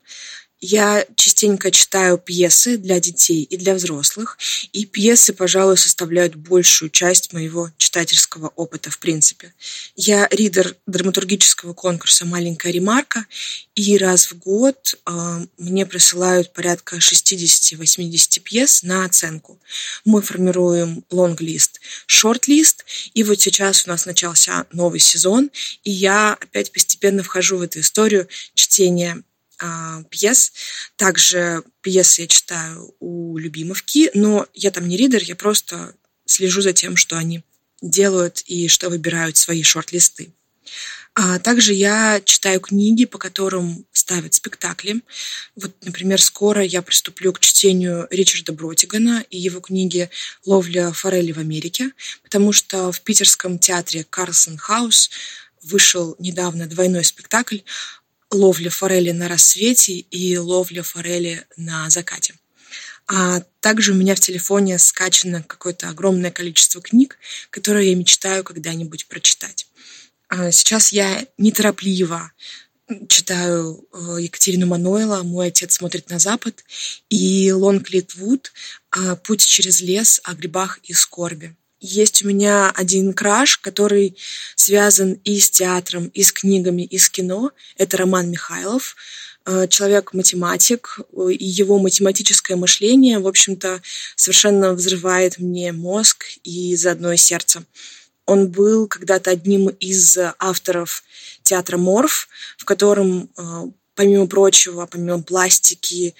Я 0.66 1.06
частенько 1.14 1.70
читаю 1.70 2.16
пьесы 2.16 2.78
для 2.78 2.98
детей 2.98 3.42
и 3.42 3.58
для 3.58 3.74
взрослых, 3.74 4.38
и 4.72 4.86
пьесы, 4.86 5.34
пожалуй, 5.34 5.76
составляют 5.76 6.36
большую 6.36 6.88
часть 6.88 7.34
моего 7.34 7.70
читательского 7.76 8.48
опыта 8.56 8.90
в 8.90 8.98
принципе. 8.98 9.52
Я 9.94 10.26
ридер 10.30 10.74
драматургического 10.86 11.74
конкурса 11.74 12.24
«Маленькая 12.24 12.72
ремарка», 12.72 13.26
и 13.74 13.98
раз 13.98 14.32
в 14.32 14.38
год 14.38 14.94
э, 15.04 15.46
мне 15.58 15.84
присылают 15.84 16.54
порядка 16.54 16.96
60-80 16.96 18.40
пьес 18.40 18.82
на 18.84 19.04
оценку. 19.04 19.60
Мы 20.06 20.22
формируем 20.22 21.04
лонг-лист, 21.10 21.82
шорт-лист, 22.06 22.86
и 23.12 23.22
вот 23.22 23.38
сейчас 23.38 23.86
у 23.86 23.90
нас 23.90 24.06
начался 24.06 24.64
новый 24.72 25.00
сезон, 25.00 25.50
и 25.82 25.90
я 25.90 26.38
опять 26.40 26.72
постепенно 26.72 27.22
вхожу 27.22 27.58
в 27.58 27.62
эту 27.62 27.80
историю 27.80 28.28
чтения 28.54 29.22
а, 29.64 30.02
пьес. 30.10 30.52
Также 30.96 31.62
пьесы 31.80 32.22
я 32.22 32.26
читаю 32.26 32.94
у 33.00 33.38
Любимовки, 33.38 34.10
но 34.12 34.46
я 34.52 34.70
там 34.70 34.86
не 34.86 34.98
ридер, 34.98 35.22
я 35.22 35.36
просто 35.36 35.94
слежу 36.26 36.60
за 36.60 36.74
тем, 36.74 36.96
что 36.96 37.16
они 37.16 37.42
делают 37.80 38.42
и 38.46 38.68
что 38.68 38.90
выбирают 38.90 39.38
свои 39.38 39.62
шорт-листы. 39.62 40.32
А 41.14 41.38
также 41.38 41.72
я 41.72 42.20
читаю 42.24 42.60
книги, 42.60 43.04
по 43.06 43.18
которым 43.18 43.86
ставят 43.92 44.34
спектакли. 44.34 45.00
Вот, 45.54 45.72
например, 45.82 46.20
скоро 46.20 46.62
я 46.62 46.82
приступлю 46.82 47.32
к 47.32 47.40
чтению 47.40 48.06
Ричарда 48.10 48.52
Бротигана 48.52 49.24
и 49.30 49.38
его 49.38 49.60
книги 49.60 50.10
«Ловля 50.44 50.92
форели 50.92 51.32
в 51.32 51.38
Америке», 51.38 51.92
потому 52.22 52.52
что 52.52 52.90
в 52.92 53.00
питерском 53.00 53.58
театре 53.58 54.04
Карлсон 54.10 54.58
Хаус 54.58 55.10
вышел 55.62 56.16
недавно 56.18 56.66
двойной 56.66 57.04
спектакль 57.04 57.58
ловля 58.34 58.70
форели 58.70 59.12
на 59.12 59.28
рассвете 59.28 59.94
и 59.94 60.36
ловля 60.36 60.82
форели 60.82 61.46
на 61.56 61.88
закате. 61.88 62.34
А 63.06 63.40
также 63.60 63.92
у 63.92 63.94
меня 63.94 64.14
в 64.14 64.20
телефоне 64.20 64.78
скачано 64.78 65.42
какое-то 65.42 65.88
огромное 65.88 66.30
количество 66.30 66.80
книг, 66.80 67.18
которые 67.50 67.90
я 67.90 67.96
мечтаю 67.96 68.44
когда-нибудь 68.44 69.06
прочитать. 69.06 69.66
А 70.28 70.50
сейчас 70.50 70.92
я 70.92 71.26
неторопливо 71.38 72.32
читаю 73.08 73.86
э, 73.92 74.16
Екатерину 74.20 74.66
Мануэла 74.66 75.22
«Мой 75.22 75.48
отец 75.48 75.74
смотрит 75.74 76.10
на 76.10 76.18
запад» 76.18 76.64
и 77.08 77.50
Лонг 77.52 77.90
Литвуд 77.90 78.52
«Путь 79.24 79.44
через 79.44 79.80
лес 79.80 80.20
о 80.24 80.34
грибах 80.34 80.80
и 80.82 80.92
скорби». 80.92 81.56
Есть 81.80 82.24
у 82.24 82.28
меня 82.28 82.70
один 82.70 83.12
краш, 83.12 83.58
который 83.58 84.16
связан 84.56 85.20
и 85.24 85.38
с 85.38 85.50
театром, 85.50 86.06
и 86.08 86.22
с 86.22 86.32
книгами, 86.32 86.82
и 86.82 86.98
с 86.98 87.10
кино. 87.10 87.50
Это 87.76 87.96
Роман 87.96 88.30
Михайлов, 88.30 88.96
э, 89.44 89.66
человек-математик, 89.68 91.00
и 91.30 91.44
его 91.44 91.78
математическое 91.78 92.56
мышление, 92.56 93.18
в 93.18 93.26
общем-то, 93.26 93.82
совершенно 94.16 94.72
взрывает 94.72 95.38
мне 95.38 95.72
мозг 95.72 96.24
и 96.42 96.74
заодно 96.76 97.12
и 97.12 97.16
сердце. 97.16 97.64
Он 98.26 98.48
был 98.48 98.86
когда-то 98.86 99.30
одним 99.30 99.68
из 99.68 100.16
авторов 100.38 101.02
театра 101.42 101.76
«Морф», 101.76 102.28
в 102.56 102.64
котором, 102.64 103.28
э, 103.36 103.42
помимо 103.94 104.26
прочего, 104.26 104.86
помимо 104.86 105.22
пластики, 105.22 106.14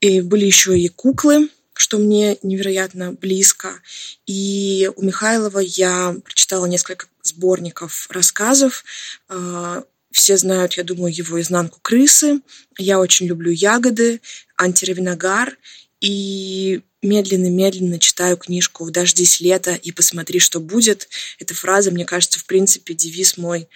и 0.00 0.20
были 0.20 0.44
еще 0.44 0.78
и 0.78 0.88
куклы, 0.88 1.48
что 1.74 1.98
мне 1.98 2.38
невероятно 2.42 3.12
близко. 3.12 3.80
И 4.26 4.90
у 4.96 5.02
Михайлова 5.02 5.58
я 5.58 6.16
прочитала 6.24 6.66
несколько 6.66 7.06
сборников 7.22 8.06
рассказов. 8.10 8.84
Э, 9.28 9.82
все 10.10 10.36
знают, 10.36 10.74
я 10.74 10.84
думаю, 10.84 11.14
его 11.14 11.40
«Изнанку 11.40 11.80
крысы». 11.82 12.40
Я 12.78 13.00
очень 13.00 13.26
люблю 13.26 13.50
ягоды, 13.50 14.20
антиравиногар. 14.56 15.58
И 16.00 16.82
медленно-медленно 17.02 17.98
читаю 17.98 18.36
книжку 18.36 18.90
«Дождись 18.90 19.40
лета 19.40 19.74
и 19.74 19.90
посмотри, 19.90 20.38
что 20.38 20.60
будет». 20.60 21.08
Эта 21.38 21.54
фраза, 21.54 21.90
мне 21.90 22.04
кажется, 22.04 22.38
в 22.38 22.44
принципе, 22.44 22.94
девиз 22.94 23.36
мой 23.36 23.68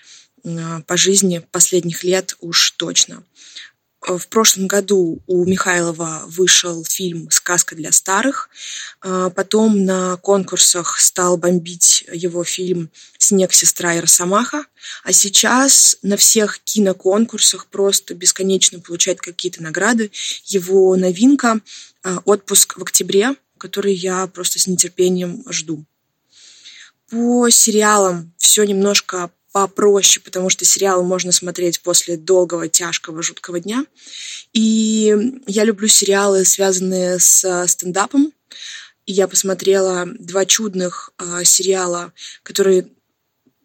а, 0.45 0.83
по 0.83 0.97
жизни 0.97 1.43
последних 1.51 2.05
лет 2.05 2.37
уж 2.41 2.73
точно. 2.73 3.25
В 4.09 4.29
прошлом 4.29 4.69
году 4.69 5.21
у 5.27 5.45
Михайлова 5.45 6.23
вышел 6.29 6.83
фильм 6.83 7.31
«Сказка 7.31 7.77
для 7.77 7.93
старых». 7.93 8.49
А, 9.03 9.29
потом 9.29 9.85
на 9.85 10.17
конкурсах 10.17 10.99
стал 10.99 11.37
бомбить 11.37 12.07
его 12.11 12.43
фильм 12.43 12.91
«Снег, 13.19 13.53
сестра 13.53 13.95
и 13.95 14.01
Росомаха». 14.01 14.65
А 15.05 15.13
сейчас 15.13 15.99
на 16.01 16.17
всех 16.17 16.61
киноконкурсах 16.61 17.67
просто 17.67 18.15
бесконечно 18.15 18.81
получает 18.81 19.21
какие-то 19.21 19.63
награды. 19.63 20.11
Его 20.47 20.97
новинка 20.97 21.61
а, 22.03 22.23
«Отпуск 22.25 22.79
в 22.79 22.83
октябре», 22.83 23.35
который 23.59 23.93
я 23.93 24.27
просто 24.29 24.59
с 24.59 24.67
нетерпением 24.67 25.45
жду. 25.51 25.85
По 27.11 27.51
сериалам 27.51 28.33
все 28.39 28.65
немножко 28.65 29.31
попроще, 29.53 30.23
потому 30.23 30.51
что 30.51 30.65
сериалы 30.65 31.03
можно 31.03 31.33
смотреть 31.33 31.81
после 31.81 32.17
долгого, 32.17 32.69
тяжкого, 32.69 33.23
жуткого 33.23 33.61
дня. 33.61 33.85
И 34.53 35.15
я 35.47 35.65
люблю 35.65 35.89
сериалы, 35.89 36.45
связанные 36.45 37.19
с 37.19 37.67
стендапом. 37.67 38.33
И 39.07 39.13
я 39.13 39.27
посмотрела 39.27 40.07
два 40.19 40.45
чудных 40.45 41.13
э, 41.19 41.43
сериала, 41.45 42.13
которые 42.43 42.89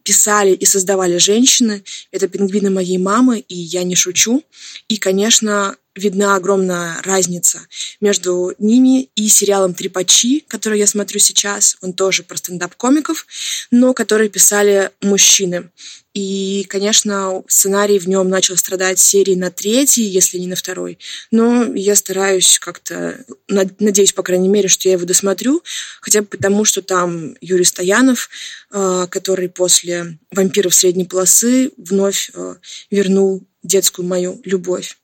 писали 0.04 0.52
и 0.52 0.66
создавали 0.66 1.18
женщины. 1.18 1.84
Это 2.12 2.28
«Пингвины 2.28 2.70
моей 2.70 2.98
мамы» 2.98 3.40
и 3.40 3.56
«Я 3.56 3.84
не 3.84 3.96
шучу». 3.96 4.44
И, 4.88 4.98
конечно, 4.98 5.76
видна 5.96 6.36
огромная 6.36 7.02
разница 7.04 7.60
между 8.02 8.54
ними 8.58 9.10
и 9.16 9.28
сериалом 9.28 9.74
«Трепачи», 9.74 10.44
который 10.48 10.80
я 10.80 10.88
смотрю 10.88 11.20
сейчас. 11.20 11.78
Он 11.82 11.94
тоже 11.94 12.24
про 12.24 12.38
стендап-комиков, 12.38 13.26
но 13.72 13.94
который 13.94 14.30
писали 14.30 14.92
мужчины. 15.02 15.70
И, 16.14 16.66
конечно, 16.70 17.44
сценарий 17.48 17.98
в 17.98 18.08
нем 18.08 18.30
начал 18.30 18.56
страдать 18.56 19.00
серии 19.00 19.34
на 19.34 19.50
третий, 19.50 20.04
если 20.04 20.38
не 20.38 20.46
на 20.46 20.56
второй. 20.56 21.00
Но 21.32 21.74
я 21.74 21.96
стараюсь 21.96 22.60
как-то, 22.60 23.26
надеюсь, 23.48 24.14
по 24.14 24.22
крайней 24.22 24.50
мере, 24.50 24.68
что 24.68 24.88
я 24.88 24.94
его 24.94 25.06
досмотрю, 25.06 25.64
хотя 26.02 26.22
бы 26.22 26.28
потому, 26.28 26.66
что 26.66 26.84
там 26.84 27.36
Юрий 27.42 27.66
Стоянов, 27.66 28.30
э, 28.72 29.08
который 29.10 29.50
после 29.50 30.20
«Вампиров 30.32 30.76
средней 30.76 31.06
полосы» 31.06 31.72
вновь 31.78 32.30
э, 32.36 32.56
вернул 32.92 33.44
детскую 33.64 34.08
мою 34.08 34.40
любовь. 34.44 34.98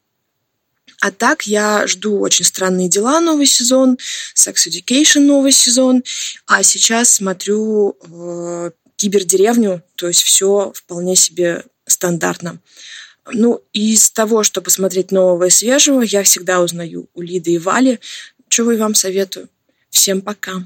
А 0.99 1.11
так 1.11 1.47
я 1.47 1.87
жду 1.87 2.19
«Очень 2.19 2.45
странные 2.45 2.89
дела» 2.89 3.19
новый 3.19 3.45
сезон, 3.45 3.97
«Sex 4.35 4.67
Education» 4.67 5.21
новый 5.21 5.51
сезон, 5.51 6.03
а 6.45 6.63
сейчас 6.63 7.09
смотрю 7.09 7.97
э, 8.01 8.71
«Кибердеревню», 8.95 9.83
то 9.95 10.07
есть 10.07 10.21
все 10.23 10.71
вполне 10.75 11.15
себе 11.15 11.63
стандартно. 11.85 12.59
Ну, 13.31 13.63
из 13.73 14.09
того, 14.11 14.43
что 14.43 14.61
посмотреть 14.61 15.11
нового 15.11 15.45
и 15.45 15.49
свежего, 15.49 16.01
я 16.01 16.23
всегда 16.23 16.61
узнаю 16.61 17.09
у 17.13 17.21
Лиды 17.21 17.53
и 17.53 17.57
Вали, 17.57 17.99
чего 18.47 18.71
и 18.71 18.77
вам 18.77 18.95
советую. 18.95 19.49
Всем 19.89 20.21
пока! 20.21 20.63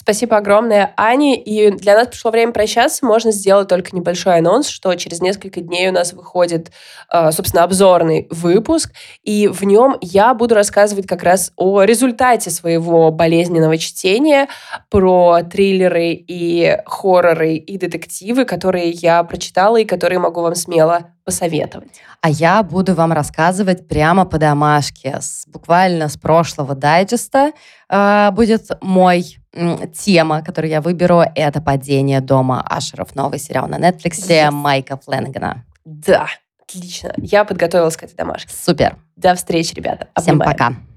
Спасибо 0.00 0.38
огромное, 0.38 0.94
Ане. 0.96 1.38
И 1.38 1.70
для 1.72 1.94
нас 1.94 2.08
пришло 2.08 2.30
время 2.30 2.52
прощаться. 2.52 3.04
Можно 3.04 3.32
сделать 3.32 3.68
только 3.68 3.94
небольшой 3.94 4.38
анонс, 4.38 4.66
что 4.66 4.94
через 4.94 5.20
несколько 5.20 5.60
дней 5.60 5.90
у 5.90 5.92
нас 5.92 6.14
выходит, 6.14 6.72
а, 7.10 7.30
собственно, 7.32 7.64
обзорный 7.64 8.26
выпуск. 8.30 8.94
И 9.24 9.46
в 9.46 9.62
нем 9.64 9.98
я 10.00 10.32
буду 10.32 10.54
рассказывать 10.54 11.06
как 11.06 11.22
раз 11.22 11.52
о 11.56 11.82
результате 11.82 12.48
своего 12.48 13.10
болезненного 13.10 13.76
чтения, 13.76 14.48
про 14.88 15.42
триллеры 15.42 16.12
и 16.12 16.78
хорроры 16.86 17.56
и 17.56 17.76
детективы, 17.76 18.46
которые 18.46 18.92
я 18.92 19.22
прочитала 19.22 19.76
и 19.76 19.84
которые 19.84 20.18
могу 20.18 20.40
вам 20.40 20.54
смело 20.54 21.10
посоветовать. 21.26 22.00
А 22.22 22.30
я 22.30 22.62
буду 22.62 22.94
вам 22.94 23.12
рассказывать 23.12 23.86
прямо 23.86 24.24
по 24.24 24.38
домашке. 24.38 25.18
С, 25.20 25.44
буквально 25.46 26.08
с 26.08 26.16
прошлого 26.16 26.74
дайджеста 26.74 27.52
э, 27.90 28.30
будет 28.32 28.66
мой 28.80 29.39
тема, 29.52 30.42
которую 30.42 30.70
я 30.70 30.80
выберу, 30.80 31.22
это 31.34 31.60
«Падение 31.60 32.20
дома 32.20 32.62
Ашеров». 32.62 33.14
Новый 33.14 33.38
сериал 33.38 33.68
на 33.68 33.78
Netflix 33.78 34.12
yes. 34.28 34.50
Майка 34.50 34.96
Фленнегана. 34.96 35.64
Да, 35.84 36.26
отлично. 36.62 37.12
Я 37.16 37.44
подготовилась 37.44 37.96
к 37.96 38.02
этой 38.04 38.14
домашке. 38.14 38.52
Супер. 38.54 38.96
До 39.16 39.34
встречи, 39.34 39.74
ребята. 39.74 40.08
Обнимаем. 40.14 40.40
Всем 40.40 40.58
пока. 40.58 40.89